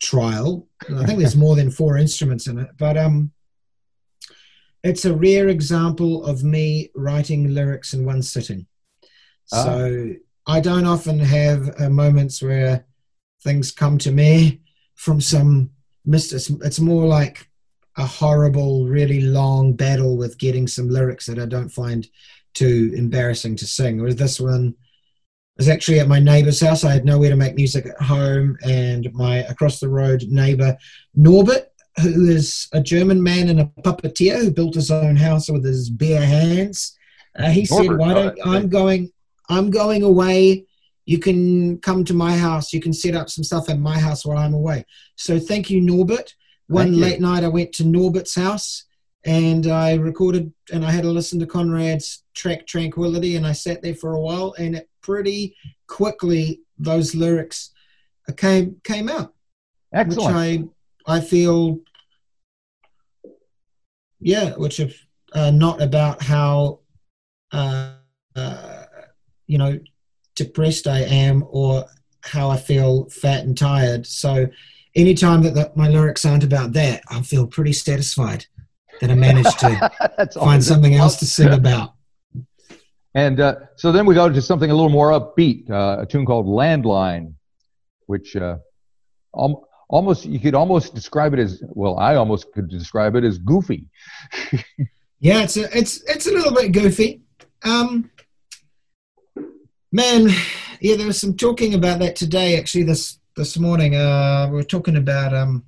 Trial. 0.00 0.66
I 0.96 1.04
think 1.04 1.18
there's 1.18 1.36
more 1.36 1.56
than 1.56 1.70
four 1.70 1.98
instruments 1.98 2.46
in 2.46 2.58
it, 2.58 2.70
but 2.78 2.96
um, 2.96 3.32
it's 4.84 5.04
a 5.04 5.14
rare 5.14 5.48
example 5.48 6.24
of 6.24 6.44
me 6.44 6.90
writing 6.94 7.54
lyrics 7.54 7.92
in 7.92 8.04
one 8.04 8.22
sitting. 8.22 8.66
Ah. 9.52 9.64
So 9.64 10.14
I 10.46 10.60
don't 10.60 10.86
often 10.86 11.18
have 11.18 11.80
uh, 11.80 11.88
moments 11.88 12.42
where 12.42 12.86
things 13.42 13.72
come 13.72 13.98
to 13.98 14.12
me 14.12 14.60
from 14.94 15.20
some 15.20 15.70
mist. 16.04 16.32
It's, 16.32 16.50
it's 16.50 16.80
more 16.80 17.06
like 17.06 17.48
a 17.96 18.06
horrible, 18.06 18.86
really 18.86 19.20
long 19.20 19.74
battle 19.74 20.16
with 20.16 20.38
getting 20.38 20.66
some 20.66 20.88
lyrics 20.88 21.26
that 21.26 21.38
I 21.38 21.46
don't 21.46 21.68
find 21.68 22.08
too 22.54 22.92
embarrassing 22.96 23.56
to 23.56 23.66
sing. 23.66 24.00
Whereas 24.00 24.16
this 24.16 24.40
one 24.40 24.74
was 25.56 25.68
actually 25.68 26.00
at 26.00 26.08
my 26.08 26.18
neighbor's 26.18 26.60
house. 26.60 26.84
I 26.84 26.92
had 26.92 27.04
nowhere 27.04 27.30
to 27.30 27.36
make 27.36 27.54
music 27.54 27.86
at 27.86 28.00
home, 28.00 28.56
and 28.64 29.12
my 29.12 29.38
across 29.38 29.80
the 29.80 29.88
road 29.88 30.24
neighbor 30.28 30.76
Norbert, 31.14 31.70
who 32.00 32.28
is 32.28 32.68
a 32.72 32.80
German 32.80 33.22
man 33.22 33.48
and 33.48 33.60
a 33.60 33.70
puppeteer 33.82 34.40
who 34.40 34.50
built 34.50 34.74
his 34.74 34.90
own 34.90 35.16
house 35.16 35.50
with 35.50 35.64
his 35.64 35.90
bare 35.90 36.24
hands, 36.24 36.96
uh, 37.38 37.50
he 37.50 37.64
said, 37.64 37.96
"Why 37.96 38.14
don't 38.14 38.38
I'm 38.44 38.68
going? 38.68 39.10
I'm 39.48 39.70
going 39.70 40.02
away." 40.02 40.66
You 41.04 41.18
can 41.18 41.78
come 41.78 42.04
to 42.04 42.14
my 42.14 42.36
house. 42.36 42.72
You 42.72 42.80
can 42.80 42.92
set 42.92 43.16
up 43.16 43.28
some 43.28 43.42
stuff 43.42 43.68
at 43.68 43.80
my 43.80 43.98
house 43.98 44.24
while 44.24 44.38
I'm 44.38 44.54
away. 44.54 44.86
So 45.16 45.40
thank 45.40 45.68
you, 45.68 45.80
Norbert. 45.80 46.32
One 46.68 46.84
Thank 46.84 46.94
you. 46.94 47.02
late 47.02 47.20
night, 47.20 47.44
I 47.44 47.48
went 47.48 47.72
to 47.72 47.84
Norbert's 47.84 48.36
house 48.36 48.84
and 49.24 49.66
I 49.66 49.94
recorded 49.94 50.52
and 50.72 50.84
I 50.84 50.90
had 50.90 51.02
to 51.02 51.10
listen 51.10 51.38
to 51.40 51.46
Conrad's 51.46 52.24
track 52.34 52.66
Tranquility 52.66 53.36
and 53.36 53.46
I 53.46 53.52
sat 53.52 53.82
there 53.82 53.94
for 53.94 54.14
a 54.14 54.20
while 54.20 54.54
and 54.58 54.74
it 54.76 54.88
pretty 55.00 55.56
quickly 55.86 56.60
those 56.78 57.14
lyrics 57.14 57.70
came 58.36 58.80
came 58.84 59.08
out, 59.08 59.34
Excellent. 59.92 60.16
which 60.16 60.72
I 61.06 61.16
I 61.16 61.20
feel 61.20 61.80
yeah, 64.20 64.54
which 64.54 64.80
are 64.80 64.90
uh, 65.34 65.50
not 65.50 65.82
about 65.82 66.22
how 66.22 66.80
uh, 67.52 67.94
uh, 68.34 68.84
you 69.46 69.58
know 69.58 69.78
depressed 70.34 70.86
I 70.86 71.00
am 71.00 71.44
or 71.48 71.84
how 72.22 72.50
I 72.50 72.56
feel 72.56 73.08
fat 73.10 73.44
and 73.44 73.56
tired. 73.56 74.06
So 74.06 74.46
anytime 74.94 75.42
that 75.42 75.54
the, 75.54 75.72
my 75.74 75.88
lyrics 75.88 76.24
aren't 76.24 76.44
about 76.44 76.72
that, 76.72 77.02
I 77.08 77.20
feel 77.22 77.46
pretty 77.46 77.72
satisfied 77.72 78.46
that 79.02 79.10
I 79.10 79.14
managed 79.14 79.58
to 79.58 79.68
find 80.18 80.36
always- 80.36 80.66
something 80.66 80.94
else 80.94 81.16
to 81.16 81.26
sing 81.26 81.52
about. 81.52 81.92
And 83.14 83.40
uh, 83.40 83.56
so 83.76 83.92
then 83.92 84.06
we 84.06 84.14
go 84.14 84.30
to 84.30 84.40
something 84.40 84.70
a 84.70 84.74
little 84.74 84.88
more 84.88 85.10
upbeat, 85.10 85.70
uh, 85.70 85.98
a 86.00 86.06
tune 86.06 86.24
called 86.24 86.46
Landline, 86.46 87.34
which 88.06 88.34
uh, 88.36 88.56
al- 89.36 89.68
almost 89.90 90.24
you 90.24 90.40
could 90.40 90.54
almost 90.54 90.94
describe 90.94 91.34
it 91.34 91.38
as 91.40 91.62
well. 91.68 91.98
I 91.98 92.14
almost 92.14 92.50
could 92.54 92.70
describe 92.70 93.14
it 93.16 93.24
as 93.24 93.36
goofy. 93.38 93.86
Yeah, 95.24 95.44
it's 95.44 95.56
a, 95.56 95.78
it's 95.78 96.02
it's 96.12 96.26
a 96.26 96.32
little 96.32 96.52
bit 96.52 96.72
goofy. 96.72 97.22
Um, 97.62 98.10
Man, 99.92 100.30
yeah, 100.80 100.96
there 100.96 101.06
was 101.06 101.20
some 101.20 101.36
talking 101.36 101.74
about 101.74 102.00
that 102.00 102.16
today. 102.16 102.58
Actually, 102.58 102.84
this 102.84 103.20
this 103.36 103.56
morning, 103.56 103.94
uh, 103.94 104.48
we 104.50 104.56
were 104.56 104.64
talking 104.64 104.96
about 104.96 105.32
um, 105.32 105.64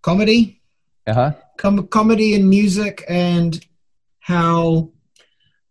comedy, 0.00 0.62
Uh-huh. 1.06 1.32
com- 1.56 1.86
comedy 1.88 2.34
and 2.34 2.48
music, 2.48 3.04
and 3.08 3.64
how 4.20 4.90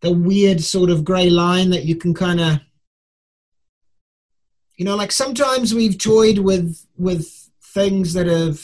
the 0.02 0.12
weird 0.12 0.62
sort 0.62 0.90
of 0.90 1.04
grey 1.04 1.30
line 1.30 1.70
that 1.72 1.86
you 1.86 1.96
can 1.96 2.14
kind 2.14 2.40
of, 2.40 2.60
you 4.78 4.86
know, 4.86 4.96
like 4.96 5.12
sometimes 5.12 5.74
we've 5.74 5.98
toyed 5.98 6.38
with 6.40 6.86
with 6.98 7.50
things 7.74 8.14
that 8.14 8.28
have 8.28 8.62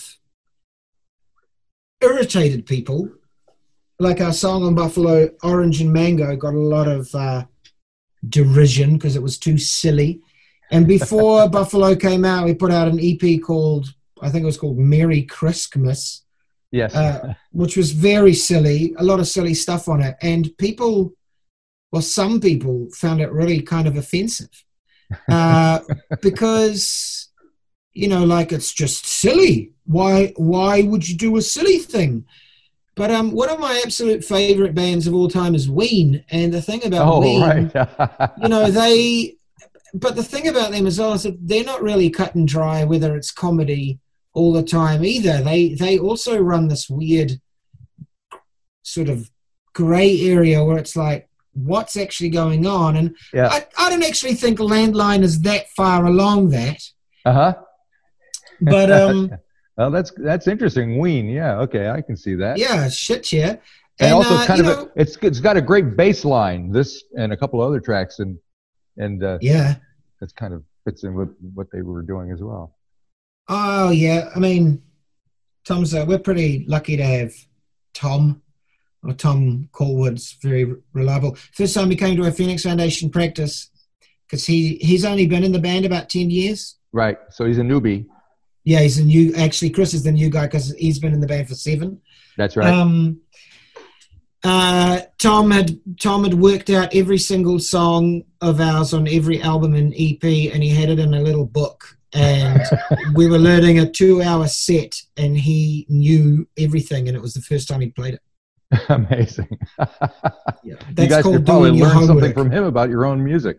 irritated 2.01 2.65
people. 2.65 3.09
Like 3.99 4.19
our 4.19 4.33
song 4.33 4.63
on 4.63 4.73
Buffalo, 4.73 5.29
Orange 5.43 5.81
and 5.81 5.93
Mango, 5.93 6.35
got 6.35 6.55
a 6.55 6.59
lot 6.59 6.87
of 6.87 7.13
uh, 7.13 7.45
derision 8.27 8.93
because 8.93 9.15
it 9.15 9.21
was 9.21 9.37
too 9.37 9.57
silly. 9.57 10.21
And 10.71 10.87
before 10.87 11.47
Buffalo 11.59 11.95
came 11.95 12.25
out, 12.25 12.45
we 12.45 12.55
put 12.55 12.71
out 12.71 12.87
an 12.87 12.99
EP 12.99 13.41
called, 13.41 13.93
I 14.21 14.29
think 14.29 14.43
it 14.43 14.47
was 14.47 14.57
called 14.57 14.79
Merry 14.79 15.23
Kriksmas, 15.23 16.21
Yes. 16.71 16.95
uh, 16.95 17.33
which 17.51 17.75
was 17.75 17.91
very 17.91 18.33
silly, 18.33 18.93
a 18.97 19.03
lot 19.03 19.19
of 19.19 19.27
silly 19.27 19.53
stuff 19.53 19.89
on 19.89 20.01
it. 20.01 20.15
And 20.21 20.57
people, 20.57 21.13
well, 21.91 22.01
some 22.01 22.39
people 22.39 22.87
found 22.93 23.21
it 23.21 23.31
really 23.31 23.61
kind 23.61 23.87
of 23.87 23.97
offensive 23.97 24.63
uh, 25.29 25.79
because, 26.21 27.29
you 27.93 28.07
know, 28.07 28.23
like 28.23 28.53
it's 28.53 28.73
just 28.73 29.05
silly. 29.05 29.73
Why, 29.85 30.33
why 30.37 30.83
would 30.83 31.07
you 31.07 31.17
do 31.17 31.35
a 31.35 31.41
silly 31.41 31.79
thing? 31.79 32.25
But 32.95 33.11
um, 33.11 33.31
one 33.31 33.49
of 33.49 33.59
my 33.59 33.81
absolute 33.83 34.23
favorite 34.23 34.75
bands 34.75 35.07
of 35.07 35.13
all 35.13 35.29
time 35.29 35.55
is 35.55 35.69
Ween, 35.69 36.23
and 36.29 36.53
the 36.53 36.61
thing 36.61 36.85
about 36.85 37.07
oh, 37.07 37.19
Ween, 37.21 37.41
right. 37.41 38.31
you 38.41 38.49
know 38.49 38.69
they 38.69 39.37
but 39.93 40.15
the 40.15 40.23
thing 40.23 40.47
about 40.47 40.71
them 40.71 40.87
as 40.87 40.99
well 40.99 41.13
is 41.13 41.23
that 41.23 41.35
they're 41.41 41.63
not 41.63 41.81
really 41.81 42.09
cut 42.09 42.35
and 42.35 42.47
dry 42.47 42.83
whether 42.83 43.15
it's 43.15 43.31
comedy 43.31 43.99
all 44.33 44.53
the 44.53 44.63
time 44.63 45.03
either 45.03 45.41
they 45.41 45.73
they 45.73 45.99
also 45.99 46.39
run 46.39 46.67
this 46.67 46.89
weird 46.89 47.33
sort 48.83 49.09
of 49.09 49.29
gray 49.73 50.19
area 50.21 50.63
where 50.63 50.77
it's 50.77 50.95
like 50.95 51.27
what's 51.53 51.97
actually 51.97 52.29
going 52.29 52.65
on 52.65 52.95
and 52.95 53.15
yeah. 53.33 53.47
I, 53.47 53.65
I 53.77 53.89
don't 53.89 54.03
actually 54.03 54.35
think 54.35 54.59
landline 54.59 55.21
is 55.21 55.41
that 55.41 55.69
far 55.71 56.05
along 56.05 56.49
that 56.49 56.81
Uh-huh. 57.25 57.53
but 58.61 58.91
um 59.01 59.31
Well, 59.77 59.89
that's 59.89 60.11
that's 60.17 60.47
interesting. 60.47 60.99
Ween. 60.99 61.27
Yeah. 61.27 61.59
Okay. 61.61 61.89
I 61.89 62.01
can 62.01 62.15
see 62.15 62.35
that. 62.35 62.57
yeah 62.57 62.87
shit 62.89 63.31
yeah 63.31 63.55
And, 63.99 64.13
also 64.13 64.35
uh, 64.35 64.45
kind 64.45 64.59
of 64.59 64.65
know, 64.67 64.83
a, 64.95 65.01
it's 65.01 65.17
it's 65.21 65.39
got 65.39 65.57
a 65.57 65.61
great 65.61 65.95
bass 65.97 66.23
line. 66.25 66.71
This 66.71 67.03
and 67.17 67.33
a 67.33 67.37
couple 67.37 67.61
of 67.61 67.67
other 67.69 67.79
tracks 67.79 68.19
and 68.19 68.37
and 68.97 69.23
uh, 69.23 69.37
yeah 69.41 69.75
that's 70.19 70.33
kind 70.33 70.53
of 70.53 70.63
fits 70.85 71.03
in 71.03 71.13
with 71.15 71.29
what 71.55 71.67
they 71.73 71.81
were 71.81 72.01
doing 72.01 72.31
as 72.31 72.41
well. 72.41 72.75
Oh 73.47 73.91
yeah, 73.91 74.29
I 74.35 74.39
mean, 74.39 74.81
Tom's. 75.65 75.93
Uh, 75.93 76.05
we're 76.07 76.19
pretty 76.19 76.65
lucky 76.67 76.97
to 76.97 77.03
have 77.03 77.33
Tom, 77.93 78.41
or 79.03 79.13
Tom 79.13 79.69
Callwood's 79.71 80.37
very 80.41 80.73
reliable. 80.93 81.35
First 81.53 81.73
time 81.73 81.89
he 81.89 81.95
came 81.95 82.15
to 82.17 82.27
a 82.27 82.31
Phoenix 82.31 82.63
Foundation 82.63 83.09
practice, 83.09 83.69
because 84.25 84.45
he 84.45 84.75
he's 84.75 85.05
only 85.05 85.27
been 85.27 85.43
in 85.43 85.51
the 85.51 85.59
band 85.59 85.85
about 85.85 86.09
ten 86.09 86.29
years. 86.29 86.77
Right. 86.93 87.17
So 87.29 87.45
he's 87.45 87.57
a 87.57 87.63
newbie. 87.63 88.05
Yeah, 88.63 88.79
he's 88.79 88.99
a 88.99 89.03
new. 89.03 89.33
Actually, 89.35 89.71
Chris 89.71 89.93
is 89.93 90.03
the 90.03 90.11
new 90.11 90.29
guy 90.29 90.45
because 90.45 90.71
he's 90.73 90.99
been 90.99 91.13
in 91.13 91.19
the 91.19 91.27
band 91.27 91.47
for 91.47 91.55
seven. 91.55 91.99
That's 92.37 92.55
right. 92.55 92.71
Um, 92.71 93.21
uh, 94.43 95.01
Tom 95.19 95.51
had 95.51 95.79
Tom 95.99 96.23
had 96.23 96.35
worked 96.35 96.69
out 96.69 96.95
every 96.95 97.17
single 97.17 97.59
song 97.59 98.23
of 98.39 98.59
ours 98.59 98.93
on 98.93 99.07
every 99.07 99.41
album 99.41 99.73
and 99.75 99.93
EP, 99.97 100.23
and 100.23 100.63
he 100.63 100.69
had 100.69 100.89
it 100.89 100.99
in 100.99 101.13
a 101.13 101.21
little 101.21 101.45
book. 101.45 101.97
And 102.13 102.61
we 103.15 103.27
were 103.27 103.39
learning 103.39 103.79
a 103.79 103.89
two-hour 103.89 104.47
set, 104.47 105.01
and 105.17 105.37
he 105.37 105.85
knew 105.89 106.47
everything, 106.57 107.07
and 107.07 107.15
it 107.15 107.21
was 107.21 107.33
the 107.33 107.41
first 107.41 107.67
time 107.69 107.81
he 107.81 107.89
played 107.89 108.15
it. 108.15 108.21
Amazing. 108.89 109.57
Yeah, 110.63 110.75
you 110.95 111.07
guys 111.07 111.23
could 111.23 111.43
probably 111.43 111.71
learn 111.71 112.05
something 112.05 112.33
from 112.33 112.51
him 112.51 112.63
about 112.65 112.89
your 112.89 113.03
own 113.05 113.23
music. 113.23 113.57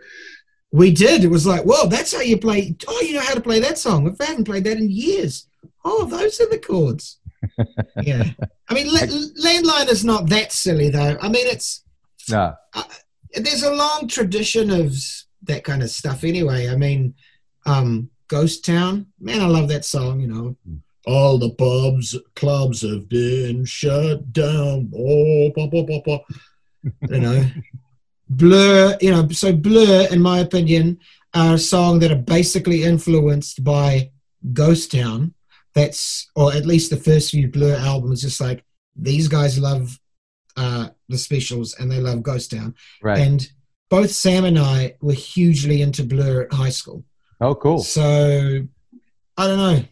We 0.71 0.93
did. 0.93 1.25
It 1.25 1.29
was 1.29 1.47
like, 1.47 1.65
well, 1.65 1.89
that's 1.89 2.15
how 2.15 2.21
you 2.21 2.39
play. 2.39 2.77
Oh, 2.87 3.01
you 3.01 3.15
know 3.15 3.21
how 3.21 3.35
to 3.35 3.41
play 3.41 3.59
that 3.59 3.77
song. 3.77 4.07
If 4.07 4.21
I 4.21 4.27
haven't 4.27 4.45
played 4.45 4.63
that 4.65 4.79
in 4.79 4.89
years. 4.89 5.49
Oh, 5.85 6.05
those 6.05 6.41
are 6.41 6.49
the 6.49 6.59
chords. 6.59 7.19
yeah. 8.03 8.25
I 8.69 8.75
mean, 8.75 8.87
la- 8.87 9.01
landline 9.01 9.89
is 9.89 10.05
not 10.05 10.29
that 10.29 10.53
silly 10.53 10.91
though. 10.91 11.19
I 11.21 11.29
mean, 11.29 11.47
it's 11.49 11.83
Nah. 12.31 12.55
there's 13.35 13.65
a 13.65 13.75
long 13.75 14.07
tradition 14.07 14.71
of 14.71 14.95
that 15.43 15.65
kind 15.65 15.83
of 15.83 15.91
stuff 15.91 16.23
anyway. 16.23 16.69
I 16.69 16.77
mean, 16.77 17.15
um, 17.67 18.11
Ghost 18.33 18.65
Town, 18.65 19.09
man, 19.21 19.43
I 19.43 19.47
love 19.47 19.69
that 19.69 19.85
song, 19.85 20.19
you 20.19 20.27
know. 20.27 20.57
All 21.05 21.37
the 21.37 21.51
pubs, 21.51 22.17
clubs 22.35 22.81
have 22.81 23.07
been 23.07 23.67
shut 23.67 24.33
down. 24.33 24.91
Oh, 24.97 25.53
bah, 25.55 25.67
bah, 25.71 25.83
bah, 25.87 26.01
bah. 26.07 26.19
you 27.11 27.21
know. 27.21 27.45
Blur, 28.31 28.97
you 29.03 29.11
know, 29.11 29.29
so 29.29 29.53
Blur, 29.53 30.09
in 30.11 30.23
my 30.23 30.39
opinion, 30.39 30.99
are 31.35 31.57
a 31.57 31.59
song 31.59 31.99
that 31.99 32.11
are 32.11 32.25
basically 32.39 32.85
influenced 32.85 33.63
by 33.63 34.11
Ghost 34.55 34.93
Town. 34.93 35.35
That's, 35.75 36.31
or 36.35 36.55
at 36.55 36.65
least 36.65 36.89
the 36.89 36.97
first 36.97 37.33
few 37.33 37.49
Blur 37.49 37.77
albums, 37.77 38.23
just 38.23 38.41
like 38.41 38.65
these 38.97 39.29
guys 39.29 39.59
love 39.59 40.01
uh, 40.57 40.89
the 41.11 41.19
specials 41.19 41.75
and 41.79 41.93
they 41.93 42.01
love 42.01 42.23
Ghost 42.23 42.51
Town. 42.51 42.77
Right. 43.03 43.19
And 43.19 43.47
both 43.91 44.11
Sam 44.11 44.47
and 44.47 44.59
I 44.59 44.95
were 45.03 45.13
hugely 45.13 45.83
into 45.83 46.03
Blur 46.03 46.45
at 46.45 46.55
high 46.55 46.71
school. 46.71 47.05
Oh, 47.43 47.55
cool. 47.55 47.79
So 47.81 48.63
I 49.37 49.47
don't 49.47 49.59
know. 49.59 49.85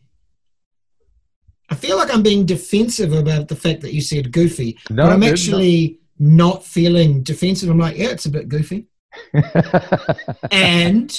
I 1.69 1.75
feel 1.75 1.97
like 1.97 2.13
I'm 2.13 2.23
being 2.23 2.47
defensive 2.47 3.13
about 3.13 3.49
the 3.49 3.55
fact 3.57 3.83
that 3.83 3.93
you 3.95 4.01
said 4.01 4.33
goofy, 4.33 4.79
No, 4.91 5.05
but 5.05 5.13
I'm 5.13 5.21
no- 5.21 5.29
actually 5.29 6.01
not 6.19 6.65
feeling 6.65 7.23
defensive. 7.23 7.69
I'm 7.71 7.79
like, 7.79 7.97
yeah, 7.97 8.09
it's 8.09 8.27
a 8.27 8.31
bit 8.31 8.49
goofy. 8.49 8.87
And 10.53 11.11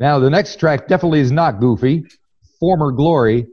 now 0.00 0.18
the 0.18 0.30
next 0.30 0.58
track 0.58 0.88
definitely 0.88 1.20
is 1.20 1.30
not 1.32 1.60
goofy. 1.60 2.04
Former 2.60 2.90
glory. 2.92 3.46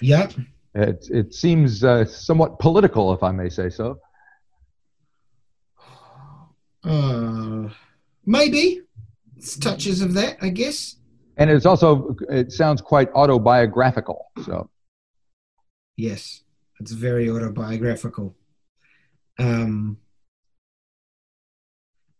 yeah, 0.00 0.28
It 0.74 1.06
it 1.10 1.34
seems 1.34 1.82
uh, 1.84 2.04
somewhat 2.04 2.58
political, 2.58 3.12
if 3.12 3.22
I 3.22 3.32
may 3.32 3.48
say 3.48 3.68
so. 3.70 3.98
uh, 6.84 7.68
maybe 8.24 8.82
touches 9.54 10.00
of 10.00 10.14
that, 10.14 10.38
I 10.42 10.48
guess. 10.48 10.96
And 11.36 11.50
it's 11.50 11.66
also 11.66 12.16
it 12.28 12.50
sounds 12.50 12.80
quite 12.80 13.10
autobiographical. 13.12 14.32
So 14.44 14.70
Yes, 15.96 16.42
it's 16.80 16.92
very 16.92 17.30
autobiographical. 17.30 18.34
Um, 19.38 19.98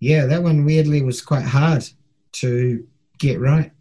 yeah, 0.01 0.27
that 0.27 0.43
one 0.43 0.65
weirdly 0.65 1.03
was 1.03 1.21
quite 1.23 1.45
hard 1.45 1.89
to 2.33 2.87
get 3.19 3.41
right. 3.41 3.73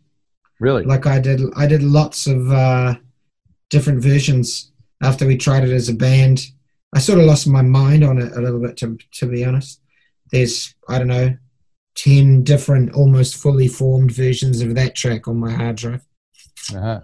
really, 0.60 0.84
Like 0.84 1.05
I 1.05 1.19
did, 1.19 1.41
I 1.55 1.67
did 1.67 1.84
lots 1.84 2.27
of 2.27 2.51
uh, 2.51 2.95
different 3.69 4.01
versions 4.01 4.71
after 5.01 5.25
we 5.25 5.38
tried 5.38 5.63
it 5.63 5.71
as 5.73 5.89
a 5.89 5.93
band. 5.93 6.45
I 6.93 6.99
sort 6.99 7.19
of 7.19 7.25
lost 7.25 7.47
my 7.47 7.62
mind 7.62 8.03
on 8.03 8.17
it 8.17 8.31
a 8.34 8.41
little 8.41 8.62
bit, 8.62 8.77
to 8.77 8.97
to 9.13 9.25
be 9.25 9.43
honest. 9.43 9.81
There's 10.31 10.73
I 10.88 10.97
don't 10.97 11.08
know, 11.08 11.38
ten 11.95 12.43
different, 12.43 12.93
almost 12.93 13.36
fully 13.36 13.67
formed 13.67 14.12
versions 14.12 14.62
of 14.62 14.75
that 14.75 14.95
track 14.95 15.27
on 15.27 15.38
my 15.38 15.51
hard 15.51 15.77
drive. 15.77 16.05
uh-huh. 16.73 17.01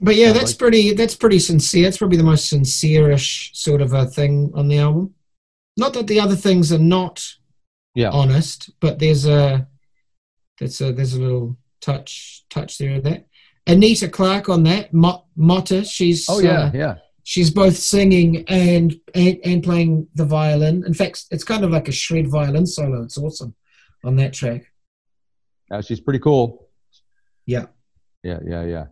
But 0.00 0.16
yeah, 0.16 0.32
that's 0.32 0.52
pretty. 0.52 0.92
That's 0.92 1.14
pretty 1.14 1.38
sincere. 1.38 1.88
It's 1.88 1.98
probably 1.98 2.18
the 2.18 2.22
most 2.22 2.48
sincere-ish 2.48 3.52
sort 3.54 3.80
of 3.80 3.94
a 3.94 4.06
thing 4.06 4.52
on 4.54 4.68
the 4.68 4.78
album. 4.78 5.14
Not 5.76 5.94
that 5.94 6.06
the 6.06 6.20
other 6.20 6.36
things 6.36 6.72
are 6.72 6.78
not 6.78 7.26
yeah, 7.94 8.10
honest, 8.10 8.70
but 8.80 8.98
there's 8.98 9.26
a 9.26 9.66
there's 10.58 10.80
a 10.80 10.92
there's 10.92 11.14
a 11.14 11.20
little 11.20 11.56
touch 11.80 12.44
touch 12.50 12.76
there 12.78 12.96
of 12.96 13.04
that. 13.04 13.26
Anita 13.66 14.08
Clark 14.08 14.48
on 14.48 14.62
that, 14.64 14.92
Mo- 14.92 15.24
Motte. 15.34 15.86
She's 15.86 16.26
oh 16.28 16.40
yeah, 16.40 16.64
uh, 16.64 16.70
yeah. 16.74 16.94
She's 17.26 17.50
both 17.50 17.76
singing 17.76 18.44
and, 18.46 18.98
and 19.12 19.38
and 19.44 19.62
playing 19.62 20.08
the 20.14 20.24
violin. 20.24 20.84
In 20.86 20.94
fact, 20.94 21.24
it's 21.32 21.42
kind 21.42 21.64
of 21.64 21.72
like 21.72 21.88
a 21.88 21.92
shred 21.92 22.28
violin 22.28 22.66
solo. 22.66 23.02
It's 23.02 23.18
awesome 23.18 23.56
on 24.04 24.14
that 24.16 24.32
track. 24.32 24.70
Uh, 25.68 25.82
she's 25.82 25.98
pretty 25.98 26.20
cool. 26.20 26.68
Yeah. 27.44 27.66
Yeah, 28.22 28.38
yeah, 28.46 28.64
yeah. 28.64 28.84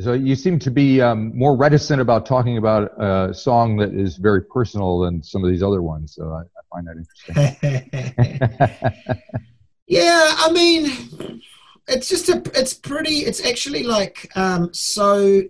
So 0.00 0.14
you 0.14 0.34
seem 0.34 0.58
to 0.58 0.72
be 0.72 1.00
um, 1.00 1.38
more 1.38 1.56
reticent 1.56 2.00
about 2.00 2.26
talking 2.26 2.58
about 2.58 3.00
a 3.00 3.32
song 3.32 3.76
that 3.76 3.94
is 3.94 4.16
very 4.16 4.42
personal 4.42 4.98
than 4.98 5.22
some 5.22 5.44
of 5.44 5.50
these 5.50 5.62
other 5.62 5.82
ones. 5.82 6.16
So 6.16 6.32
I, 6.32 6.40
I 6.40 6.62
find 6.72 6.88
that 6.88 6.96
interesting. 6.96 7.36
yeah, 9.86 10.34
I 10.36 10.50
mean, 10.50 11.40
it's 11.86 12.08
just 12.08 12.28
a, 12.28 12.42
it's 12.56 12.74
pretty, 12.74 13.18
it's 13.18 13.46
actually 13.46 13.84
like 13.84 14.32
um, 14.34 14.74
so 14.74 15.44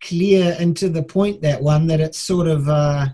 clear 0.00 0.56
and 0.58 0.76
to 0.76 0.88
the 0.88 1.02
point 1.02 1.42
that 1.42 1.62
one 1.62 1.86
that 1.86 2.00
it's 2.00 2.18
sort 2.18 2.46
of 2.46 2.68
uh, 2.68 3.06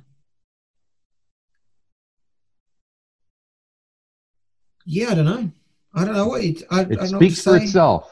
yeah 4.85 5.11
i 5.11 5.15
don't 5.15 5.25
know 5.25 5.51
i 5.95 6.05
don't 6.05 6.15
know 6.15 6.27
what 6.27 6.43
you, 6.43 6.57
I, 6.71 6.83
it 6.83 6.99
I 6.99 7.07
speaks 7.07 7.43
for 7.43 7.57
itself 7.57 8.11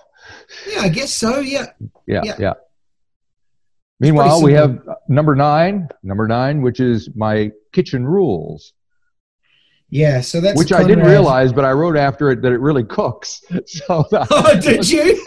yeah 0.68 0.80
i 0.80 0.88
guess 0.88 1.12
so 1.12 1.40
yeah 1.40 1.66
yeah 2.06 2.22
yeah, 2.24 2.36
yeah. 2.38 2.54
meanwhile 3.98 4.42
we 4.42 4.52
have 4.52 4.78
number 5.08 5.34
nine 5.34 5.88
number 6.02 6.28
nine 6.28 6.62
which 6.62 6.80
is 6.80 7.08
my 7.16 7.50
kitchen 7.72 8.06
rules 8.06 8.72
yeah, 9.90 10.20
so 10.20 10.40
that's 10.40 10.56
which 10.56 10.72
I 10.72 10.84
didn't 10.84 11.04
realize, 11.04 11.52
but 11.52 11.64
I 11.64 11.72
wrote 11.72 11.96
after 11.96 12.30
it 12.30 12.42
that 12.42 12.52
it 12.52 12.60
really 12.60 12.84
cooks. 12.84 13.42
So, 13.66 14.06
oh, 14.12 14.60
did 14.60 14.88
you? 14.90 15.24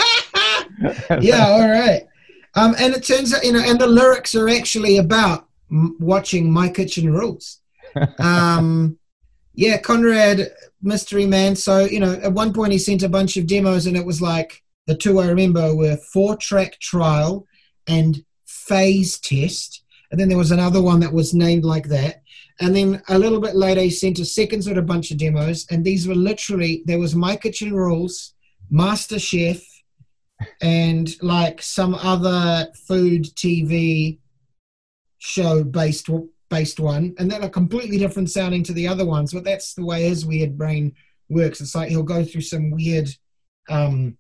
yeah, 1.20 1.48
all 1.48 1.70
right. 1.70 2.08
Um, 2.56 2.76
and 2.78 2.94
it 2.94 3.04
turns 3.04 3.34
out, 3.34 3.44
you 3.44 3.52
know, 3.52 3.64
and 3.64 3.80
the 3.80 3.88
lyrics 3.88 4.36
are 4.36 4.50
actually 4.50 4.98
about 4.98 5.48
m- 5.72 5.96
watching 6.00 6.52
My 6.52 6.70
Kitchen 6.70 7.12
Rules. 7.12 7.60
Um, 8.18 8.98
yeah, 9.54 9.78
Conrad, 9.78 10.52
mystery 10.82 11.28
man. 11.28 11.56
So, 11.56 11.86
you 11.86 12.00
know, 12.00 12.14
at 12.14 12.34
one 12.34 12.54
point 12.54 12.72
he 12.72 12.80
sent 12.80 13.04
a 13.04 13.10
bunch 13.10 13.38
of 13.38 13.46
demos, 13.46 13.86
and 13.86 13.96
it 13.96 14.04
was 14.06 14.20
like 14.20 14.64
the 14.88 14.96
two 14.96 15.20
I 15.20 15.28
remember 15.28 15.76
were 15.76 15.98
four 15.98 16.36
track 16.36 16.80
trial 16.80 17.46
and 17.88 18.24
phase 18.46 19.20
test. 19.20 19.84
And 20.12 20.20
then 20.20 20.30
there 20.30 20.38
was 20.38 20.52
another 20.52 20.82
one 20.82 21.00
that 21.02 21.14
was 21.14 21.34
named 21.34 21.66
like 21.66 21.88
that. 21.90 22.22
And 22.60 22.76
then 22.76 23.02
a 23.10 23.18
little 23.18 23.42
bit 23.42 23.56
later, 23.56 23.82
he 23.82 23.90
sent 23.90 24.20
a 24.20 24.26
second 24.26 24.64
sort 24.64 24.78
of 24.78 24.86
bunch 24.86 25.12
of 25.12 25.18
demos. 25.18 25.66
And 25.72 25.84
these 25.84 26.08
were 26.08 26.16
literally, 26.16 26.84
there 26.86 27.00
was 27.00 27.16
My 27.16 27.36
Kitchen 27.36 27.74
Rules, 27.74 28.34
Master 28.70 29.20
Chef, 29.20 29.62
and 30.62 31.10
like 31.22 31.62
some 31.62 31.96
other 31.96 32.68
food 32.88 33.24
TV 33.36 34.20
show 35.20 35.64
based 35.64 36.10
based 36.50 36.80
one, 36.80 37.16
and 37.18 37.32
they're 37.32 37.50
completely 37.50 37.98
different 37.98 38.30
sounding 38.30 38.64
to 38.64 38.74
the 38.74 38.88
other 38.88 39.06
ones. 39.06 39.34
But 39.34 39.44
that's 39.44 39.74
the 39.74 39.86
way 39.86 40.04
his 40.04 40.26
weird 40.26 40.58
brain 40.58 40.94
works. 41.30 41.62
It's 41.62 41.76
like 41.76 41.90
he'll 41.90 42.04
go 42.04 42.24
through 42.24 42.42
some 42.42 42.72
weird, 42.72 43.10
um, 43.70 44.18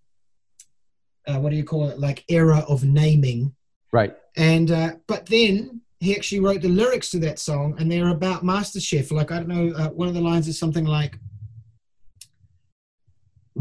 uh, 1.27 1.39
what 1.39 1.51
do 1.51 1.55
you 1.55 1.63
call 1.63 1.89
it, 1.89 1.99
like 1.99 2.25
era 2.29 2.65
of 2.67 2.83
naming, 2.83 3.53
right. 3.91 4.15
and 4.35 4.71
uh, 4.71 4.93
but 5.07 5.27
then 5.27 5.81
he 5.99 6.15
actually 6.15 6.41
wrote 6.41 6.61
the 6.61 6.67
lyrics 6.67 7.11
to 7.11 7.19
that 7.19 7.39
song, 7.39 7.75
and 7.79 7.89
they're 7.89 8.09
about 8.09 8.43
MasterChef. 8.43 9.11
Like 9.11 9.31
I 9.31 9.37
don't 9.37 9.47
know, 9.47 9.73
uh, 9.75 9.89
one 9.89 10.07
of 10.07 10.13
the 10.13 10.21
lines 10.21 10.47
is 10.47 10.59
something 10.59 10.85
like, 10.85 11.17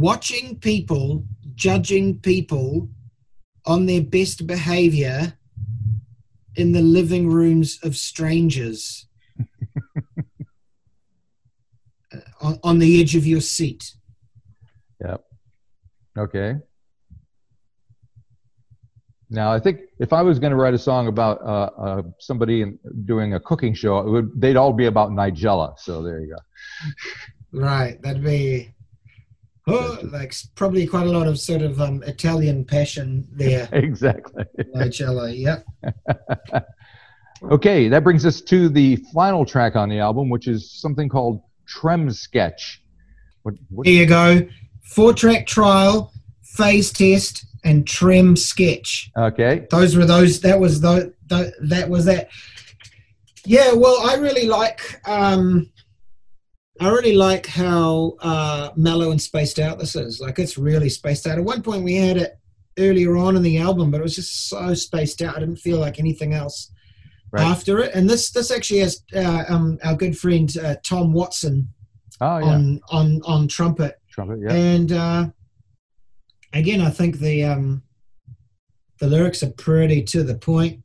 "Watching 0.02 0.58
people, 0.58 1.24
judging 1.54 2.18
people 2.18 2.88
on 3.64 3.86
their 3.86 4.02
best 4.02 4.46
behavior 4.46 5.38
in 6.56 6.72
the 6.72 6.82
living 6.82 7.30
rooms 7.30 7.78
of 7.82 7.96
strangers." 7.96 9.06
Uh, 12.14 12.20
on, 12.42 12.60
on 12.62 12.78
the 12.78 13.00
edge 13.00 13.16
of 13.16 13.26
your 13.26 13.40
seat. 13.40 13.94
Yep. 15.02 15.24
Okay. 16.18 16.56
Now, 19.30 19.50
I 19.50 19.58
think 19.58 19.80
if 19.98 20.12
I 20.12 20.20
was 20.20 20.38
going 20.38 20.50
to 20.50 20.56
write 20.56 20.74
a 20.74 20.78
song 20.78 21.08
about 21.08 21.40
uh, 21.40 21.70
uh, 21.80 22.02
somebody 22.18 22.60
in, 22.60 22.78
doing 23.06 23.32
a 23.32 23.40
cooking 23.40 23.72
show, 23.72 23.98
it 24.00 24.10
would, 24.10 24.38
they'd 24.38 24.58
all 24.58 24.74
be 24.74 24.84
about 24.84 25.10
Nigella. 25.10 25.78
So 25.78 26.02
there 26.02 26.20
you 26.20 26.36
go. 26.36 27.58
Right, 27.58 28.00
that'd 28.02 28.22
be 28.22 28.74
oh, 29.68 29.98
like 30.04 30.34
probably 30.54 30.86
quite 30.86 31.06
a 31.06 31.10
lot 31.10 31.26
of 31.26 31.38
sort 31.38 31.62
of 31.62 31.80
um, 31.80 32.02
Italian 32.04 32.64
passion 32.64 33.26
there, 33.32 33.68
Exactly. 33.72 34.44
Nigella. 34.74 35.36
Yep. 35.36 35.64
Okay, 37.50 37.88
that 37.88 38.04
brings 38.04 38.24
us 38.24 38.40
to 38.40 38.68
the 38.68 38.96
final 39.12 39.44
track 39.44 39.74
on 39.74 39.88
the 39.88 39.98
album, 39.98 40.28
which 40.28 40.46
is 40.46 40.70
something 40.70 41.08
called 41.08 41.42
Trem 41.66 42.08
Sketch. 42.08 42.82
What, 43.42 43.54
what, 43.68 43.84
There 43.84 43.94
you 43.94 44.06
go. 44.06 44.46
Four 44.84 45.12
track 45.12 45.48
trial, 45.48 46.12
phase 46.42 46.92
test, 46.92 47.44
and 47.64 47.84
trem 47.84 48.36
sketch. 48.36 49.10
okay, 49.16 49.66
Those 49.70 49.96
were 49.96 50.04
those. 50.06 50.40
That 50.40 50.60
was 50.60 50.80
the, 50.80 51.12
the 51.26 51.52
that 51.62 51.88
was 51.88 52.04
that. 52.04 52.28
Yeah, 53.44 53.72
well, 53.72 54.08
I 54.08 54.14
really 54.14 54.46
like. 54.46 55.00
Um, 55.08 55.68
I 56.82 56.88
really 56.90 57.14
like 57.14 57.46
how 57.46 58.16
uh, 58.20 58.70
mellow 58.76 59.10
and 59.10 59.20
spaced 59.20 59.58
out 59.58 59.78
this 59.78 59.94
is. 59.96 60.20
Like 60.20 60.38
it's 60.38 60.58
really 60.58 60.88
spaced 60.88 61.26
out. 61.26 61.38
At 61.38 61.44
one 61.44 61.62
point, 61.62 61.84
we 61.84 61.94
had 61.94 62.16
it 62.16 62.38
earlier 62.78 63.16
on 63.16 63.36
in 63.36 63.42
the 63.42 63.58
album, 63.58 63.90
but 63.90 64.00
it 64.00 64.02
was 64.02 64.16
just 64.16 64.48
so 64.48 64.74
spaced 64.74 65.22
out. 65.22 65.36
I 65.36 65.40
didn't 65.40 65.56
feel 65.56 65.78
like 65.78 65.98
anything 65.98 66.32
else 66.34 66.70
Right. 67.32 67.46
after 67.46 67.78
it. 67.78 67.94
And 67.94 68.10
this 68.10 68.30
this 68.30 68.50
actually 68.50 68.80
has 68.80 69.02
uh, 69.14 69.44
um, 69.48 69.78
our 69.82 69.94
good 69.96 70.18
friend 70.18 70.54
uh, 70.62 70.76
Tom 70.84 71.14
Watson 71.14 71.66
oh 72.20 72.38
yeah, 72.38 72.44
on 72.44 72.80
on 72.90 73.22
on 73.24 73.48
trumpet. 73.48 73.98
trumpet, 74.10 74.40
yeah, 74.42 74.52
And 74.52 74.92
uh, 74.92 75.26
again, 76.52 76.82
I 76.82 76.90
think 76.90 77.20
the 77.20 77.44
um, 77.44 77.82
the 79.00 79.06
lyrics 79.06 79.42
are 79.42 79.50
pretty 79.52 80.02
to 80.02 80.22
the 80.22 80.34
point. 80.34 80.80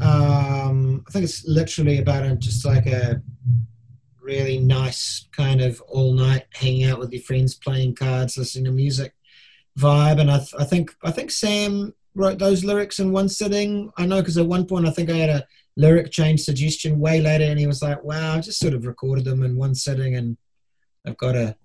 Um, 0.00 1.04
I 1.06 1.10
think 1.12 1.24
it's 1.24 1.44
literally 1.46 1.98
about 1.98 2.24
a, 2.24 2.34
just 2.34 2.64
like 2.64 2.86
a 2.86 3.22
really 4.24 4.58
nice 4.58 5.26
kind 5.32 5.60
of 5.60 5.80
all 5.82 6.12
night 6.14 6.46
hanging 6.54 6.84
out 6.84 6.98
with 6.98 7.12
your 7.12 7.22
friends, 7.22 7.54
playing 7.54 7.94
cards, 7.94 8.38
listening 8.38 8.64
to 8.64 8.72
music 8.72 9.14
vibe. 9.78 10.20
And 10.20 10.30
I, 10.30 10.38
th- 10.38 10.54
I 10.58 10.64
think 10.64 10.94
I 11.04 11.10
think 11.10 11.30
Sam 11.30 11.94
wrote 12.14 12.38
those 12.38 12.64
lyrics 12.64 12.98
in 12.98 13.12
one 13.12 13.28
sitting. 13.28 13.92
I 13.96 14.06
know 14.06 14.20
because 14.20 14.38
at 14.38 14.46
one 14.46 14.66
point 14.66 14.86
I 14.86 14.90
think 14.90 15.10
I 15.10 15.16
had 15.16 15.30
a 15.30 15.46
lyric 15.76 16.10
change 16.10 16.40
suggestion 16.40 16.98
way 16.98 17.20
later, 17.20 17.44
and 17.44 17.58
he 17.58 17.66
was 17.66 17.82
like, 17.82 18.02
"Wow, 18.02 18.36
I 18.36 18.40
just 18.40 18.60
sort 18.60 18.74
of 18.74 18.86
recorded 18.86 19.24
them 19.24 19.42
in 19.42 19.56
one 19.56 19.74
sitting, 19.74 20.16
and 20.16 20.36
I've 21.06 21.18
got 21.18 21.36
a 21.36 21.56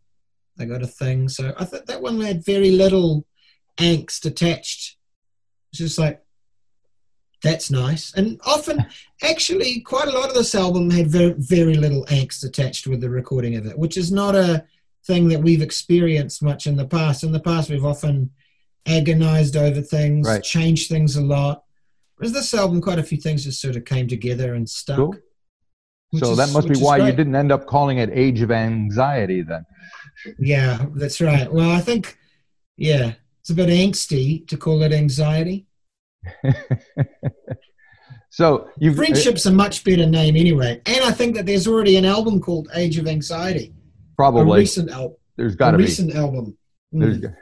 I 0.60 0.66
got 0.66 0.84
a 0.84 0.88
thing." 0.88 1.30
So 1.30 1.54
I 1.58 1.66
thought 1.66 1.86
that 1.86 2.02
one 2.02 2.20
had 2.22 2.46
very 2.46 2.72
little 2.72 3.26
angst 3.78 4.26
attached. 4.26 4.98
It's 5.72 5.80
just 5.80 6.00
like 6.00 6.22
that's 7.42 7.72
nice, 7.72 8.14
and 8.16 8.40
often 8.46 8.86
actually 9.24 9.80
quite 9.82 10.08
a 10.08 10.12
lot 10.12 10.30
of 10.30 10.36
this 10.36 10.54
album 10.56 10.90
had 10.90 11.08
very 11.08 11.34
very 11.38 11.76
little 11.76 12.06
angst 12.06 12.44
attached 12.44 12.88
with 12.88 13.02
the 13.02 13.10
recording 13.10 13.56
of 13.56 13.66
it, 13.66 13.78
which 13.78 13.98
is 13.98 14.12
not 14.12 14.36
a 14.36 14.66
thing 15.06 15.28
that 15.30 15.42
we've 15.42 15.62
experienced 15.62 16.44
much 16.44 16.68
in 16.68 16.76
the 16.76 16.86
past. 16.86 17.24
In 17.24 17.32
the 17.32 17.40
past, 17.40 17.70
we've 17.70 17.86
often 17.86 18.32
agonized 18.86 19.56
over 19.56 19.82
things, 19.82 20.28
Right. 20.28 20.44
changed 20.44 20.90
things 20.90 21.16
a 21.16 21.22
lot. 21.22 21.64
Whereas 22.18 22.34
this 22.34 22.54
album, 22.54 22.82
quite 22.82 23.00
a 23.00 23.04
few 23.04 23.18
things 23.18 23.46
just 23.46 23.62
sort 23.62 23.76
of 23.78 23.86
came 23.86 24.08
together 24.08 24.54
and 24.54 24.70
stuck. 24.70 24.98
Cool. 24.98 25.16
So 26.18 26.32
is- 26.32 26.38
that 26.38 26.52
must 26.52 26.68
be 26.68 26.78
why 26.80 26.98
you 26.98 27.12
didn't 27.14 27.36
end 27.36 27.52
up 27.52 27.66
calling 27.66 28.00
it 28.00 28.10
Age 28.12 28.42
of 28.42 28.52
Anxiety 28.52 29.42
then. 29.42 29.66
Yeah, 30.38 30.86
that's 30.96 31.22
right. 31.22 31.52
Well, 31.52 31.70
I 31.72 31.80
think, 31.80 32.18
yeah, 32.78 33.14
it's 33.40 33.52
a 33.52 33.54
bit 33.54 33.70
angsty 33.70 34.46
to 34.48 34.58
call 34.58 34.82
it 34.84 34.92
anxiety. 34.92 35.66
so 38.30 38.70
you've 38.78 38.96
Friendship's 38.96 39.46
a 39.46 39.52
much 39.52 39.84
better 39.84 40.06
name 40.06 40.36
anyway. 40.36 40.82
And 40.86 41.04
I 41.04 41.12
think 41.12 41.36
that 41.36 41.46
there's 41.46 41.68
already 41.68 41.98
an 41.98 42.06
album 42.06 42.42
called 42.42 42.70
Age 42.76 42.98
of 42.98 43.08
Anxiety. 43.08 43.74
A 43.74 44.16
probably 44.16 44.60
recent, 44.60 44.90
album. 44.90 45.18
There's 45.38 45.56
got 45.56 45.72
to 45.72 45.78
be. 45.78 45.84
recent 45.86 46.16
album. 46.16 46.58
Mm. 46.94 47.36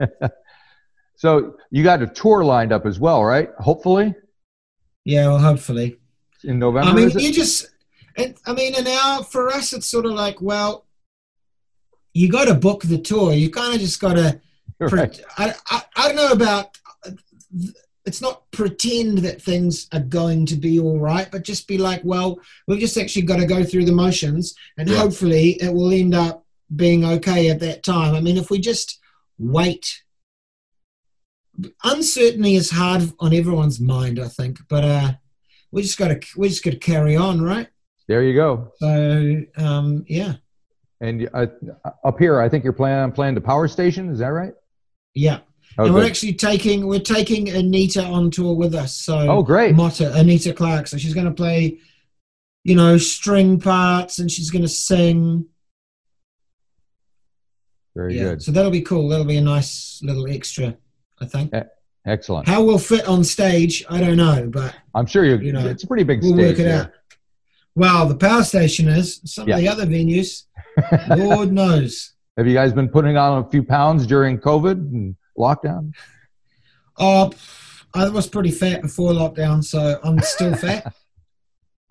so 1.16 1.56
you 1.70 1.82
got 1.82 2.02
a 2.02 2.06
tour 2.06 2.44
lined 2.44 2.72
up 2.72 2.86
as 2.86 2.98
well, 2.98 3.24
right? 3.24 3.48
Hopefully 3.58 4.14
Yeah, 5.04 5.28
well, 5.28 5.38
hopefully. 5.38 5.98
in 6.44 6.58
November. 6.58 6.90
I 6.90 6.94
mean, 6.94 7.10
you 7.10 7.32
just, 7.32 7.70
it, 8.16 8.38
I 8.46 8.52
mean, 8.52 8.74
and 8.74 8.84
now 8.84 9.22
for 9.22 9.48
us, 9.48 9.72
it's 9.72 9.88
sort 9.88 10.06
of 10.06 10.12
like, 10.12 10.42
well, 10.42 10.86
you 12.12 12.30
got 12.30 12.46
to 12.46 12.54
book 12.54 12.82
the 12.82 12.98
tour. 12.98 13.32
You 13.32 13.50
kind 13.50 13.74
of 13.74 13.80
just 13.80 14.00
got 14.00 14.14
to, 14.14 14.40
right. 14.80 15.18
I, 15.38 15.54
I, 15.70 15.82
I 15.96 16.08
don't 16.08 16.16
know 16.16 16.32
about, 16.32 16.76
it's 18.04 18.20
not 18.20 18.50
pretend 18.50 19.18
that 19.18 19.40
things 19.40 19.86
are 19.92 20.00
going 20.00 20.44
to 20.46 20.56
be 20.56 20.78
all 20.80 20.98
right, 20.98 21.30
but 21.30 21.44
just 21.44 21.68
be 21.68 21.78
like, 21.78 22.00
well, 22.04 22.38
we've 22.66 22.80
just 22.80 22.96
actually 22.98 23.22
got 23.22 23.36
to 23.38 23.46
go 23.46 23.62
through 23.62 23.84
the 23.84 23.92
motions 23.92 24.54
and 24.76 24.88
Yeah. 24.88 24.96
hopefully 24.98 25.50
it 25.62 25.72
will 25.72 25.92
end 25.92 26.14
up 26.14 26.44
being 26.74 27.04
okay 27.04 27.48
at 27.50 27.60
that 27.60 27.82
time. 27.84 28.14
I 28.14 28.20
mean, 28.20 28.36
if 28.36 28.50
we 28.50 28.58
just 28.58 28.98
wait, 29.38 30.02
uncertainty 31.84 32.56
is 32.56 32.70
hard 32.70 33.12
on 33.20 33.34
everyone's 33.34 33.80
mind, 33.80 34.18
I 34.18 34.28
think, 34.28 34.58
but, 34.68 34.84
uh, 34.84 35.12
we 35.70 35.80
just 35.82 35.98
got 35.98 36.08
to 36.08 36.20
we 36.36 36.50
just 36.50 36.62
got 36.62 36.72
to 36.72 36.76
carry 36.76 37.16
on, 37.16 37.40
right? 37.40 37.66
There 38.06 38.22
you 38.22 38.34
go. 38.34 38.72
So 38.76 39.40
um, 39.56 40.04
yeah, 40.06 40.34
And 41.00 41.30
uh, 41.32 41.46
up 42.04 42.18
here, 42.18 42.40
I 42.40 42.48
think 42.50 42.62
you're 42.62 42.74
planning 42.74 43.04
on 43.04 43.12
playing 43.12 43.34
the 43.34 43.40
power 43.40 43.66
station. 43.68 44.10
Is 44.10 44.18
that 44.18 44.28
right? 44.28 44.52
yeah. 45.14 45.38
Oh, 45.78 45.84
and 45.86 45.94
we're 45.94 46.04
actually 46.06 46.34
taking 46.34 46.86
we're 46.86 47.00
taking 47.00 47.48
Anita 47.48 48.04
on 48.04 48.30
tour 48.30 48.54
with 48.54 48.74
us. 48.74 48.94
So 48.96 49.18
oh 49.18 49.42
great. 49.42 49.74
Motte, 49.74 50.00
Anita 50.02 50.52
Clark. 50.52 50.86
So 50.86 50.96
she's 50.98 51.14
going 51.14 51.26
to 51.26 51.32
play, 51.32 51.78
you 52.64 52.74
know, 52.74 52.98
string 52.98 53.58
parts, 53.60 54.18
and 54.18 54.30
she's 54.30 54.50
going 54.50 54.62
to 54.62 54.68
sing. 54.68 55.46
Very 57.94 58.16
yeah. 58.16 58.22
good. 58.22 58.42
So 58.42 58.52
that'll 58.52 58.70
be 58.70 58.82
cool. 58.82 59.08
That'll 59.08 59.26
be 59.26 59.36
a 59.36 59.42
nice 59.42 60.00
little 60.02 60.26
extra, 60.28 60.76
I 61.20 61.26
think. 61.26 61.52
Excellent. 62.06 62.48
How 62.48 62.62
we'll 62.64 62.78
fit 62.78 63.06
on 63.06 63.22
stage, 63.22 63.84
I 63.88 64.00
don't 64.00 64.16
know, 64.16 64.48
but 64.52 64.74
I'm 64.94 65.06
sure 65.06 65.24
you. 65.24 65.36
you 65.38 65.52
know, 65.52 65.66
it's 65.66 65.84
a 65.84 65.86
pretty 65.86 66.02
big 66.04 66.20
we'll 66.22 66.32
stage. 66.32 66.46
work 66.50 66.58
it 66.58 66.62
there. 66.64 66.82
out. 66.84 66.92
Well, 67.74 68.08
the 68.08 68.16
power 68.16 68.42
station 68.42 68.88
is. 68.88 69.20
Some 69.24 69.48
Yeah. 69.48 69.54
of 69.56 69.60
the 69.60 69.68
other 69.68 69.86
venues, 69.86 70.44
Lord 71.16 71.52
knows. 71.52 72.14
Have 72.36 72.46
you 72.46 72.54
guys 72.54 72.72
been 72.72 72.88
putting 72.88 73.16
on 73.16 73.44
a 73.44 73.50
few 73.50 73.62
pounds 73.62 74.06
during 74.06 74.38
COVID 74.38 74.72
and 74.72 75.14
lockdown? 75.38 75.92
Oh, 76.98 77.32
I 77.94 78.08
was 78.08 78.26
pretty 78.26 78.50
fat 78.50 78.82
before 78.82 79.12
lockdown, 79.12 79.64
so 79.64 79.98
I'm 80.02 80.20
still 80.20 80.54
fat. 80.54 80.92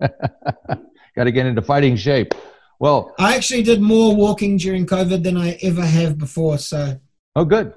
Got 0.00 1.24
to 1.24 1.32
get 1.32 1.46
into 1.46 1.62
fighting 1.62 1.96
shape. 1.96 2.34
Well, 2.80 3.14
I 3.18 3.36
actually 3.36 3.62
did 3.62 3.80
more 3.80 4.16
walking 4.16 4.56
during 4.56 4.86
COVID 4.86 5.22
than 5.22 5.36
I 5.36 5.58
ever 5.62 5.84
have 5.84 6.18
before. 6.18 6.58
So 6.58 6.98
oh, 7.36 7.44
good. 7.44 7.74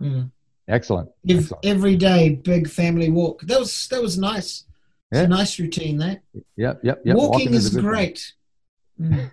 mm. 0.00 0.30
Excellent. 0.68 1.10
Ev- 1.28 1.38
Excellent. 1.40 1.64
every 1.66 1.96
day, 1.96 2.30
big 2.36 2.68
family 2.68 3.10
walk. 3.10 3.40
That 3.42 3.58
was 3.58 3.88
that 3.88 4.00
was 4.00 4.16
nice. 4.16 4.64
It's 5.10 5.18
Yeah. 5.20 5.22
a 5.22 5.28
nice 5.28 5.58
routine. 5.58 5.98
That 5.98 6.22
Yep, 6.56 6.80
yep, 6.84 7.02
yep. 7.04 7.16
walking, 7.16 7.52
is, 7.52 7.66
a 7.66 7.70
good 7.70 7.76
thing. 7.82 7.84
great. 7.84 8.32
Mm. 9.00 9.30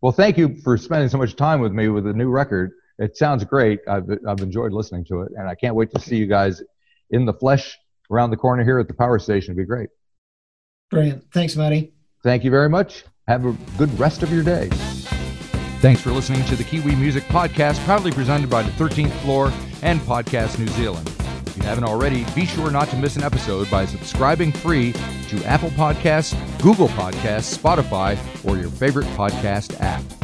Well, 0.00 0.12
thank 0.12 0.38
you 0.38 0.56
for 0.62 0.78
spending 0.78 1.08
so 1.10 1.18
much 1.18 1.36
time 1.36 1.60
with 1.60 1.72
me 1.72 1.88
with 1.88 2.04
the 2.04 2.12
new 2.14 2.30
record. 2.30 2.70
It 3.00 3.16
sounds 3.16 3.44
great. 3.44 3.80
I've, 3.88 4.04
I've 4.28 4.40
enjoyed 4.40 4.72
listening 4.72 5.04
to 5.06 5.22
it, 5.22 5.32
and 5.36 5.48
I 5.48 5.54
can't 5.54 5.74
wait 5.74 5.90
to 5.94 6.00
see 6.00 6.16
you 6.16 6.26
guys 6.26 6.62
in 7.10 7.24
the 7.24 7.32
flesh 7.32 7.76
around 8.10 8.30
the 8.30 8.36
corner 8.36 8.62
here 8.62 8.78
at 8.78 8.88
the 8.88 8.94
power 8.94 9.18
station. 9.18 9.52
It'd 9.52 9.56
be 9.56 9.64
great. 9.64 9.88
Brilliant. 10.90 11.24
Thanks, 11.32 11.56
Marty. 11.56 11.94
Thank 12.22 12.44
you 12.44 12.50
very 12.50 12.68
much. 12.68 13.04
Have 13.26 13.46
a 13.46 13.56
good 13.78 13.96
rest 13.98 14.22
of 14.22 14.30
your 14.30 14.44
day. 14.44 14.68
Thanks 15.80 16.02
for 16.02 16.10
listening 16.10 16.44
to 16.44 16.56
the 16.56 16.64
Kiwi 16.64 16.94
Music 16.94 17.22
Podcast, 17.24 17.82
proudly 17.86 18.12
presented 18.12 18.50
by 18.50 18.62
the 18.62 18.70
13th 18.72 19.12
Floor 19.22 19.50
and 19.82 19.98
Podcast 20.00 20.58
New 20.58 20.68
Zealand. 20.68 21.08
If 21.46 21.56
you 21.56 21.62
haven't 21.62 21.84
already, 21.84 22.26
be 22.34 22.44
sure 22.44 22.70
not 22.70 22.88
to 22.88 22.96
miss 22.96 23.16
an 23.16 23.22
episode 23.22 23.70
by 23.70 23.86
subscribing 23.86 24.52
free 24.52 24.92
to 24.92 25.42
Apple 25.44 25.70
Podcasts, 25.70 26.34
Google 26.60 26.88
Podcasts, 26.88 27.56
Spotify, 27.56 28.18
or 28.44 28.58
your 28.58 28.68
favorite 28.68 29.06
podcast 29.16 29.80
app. 29.80 30.19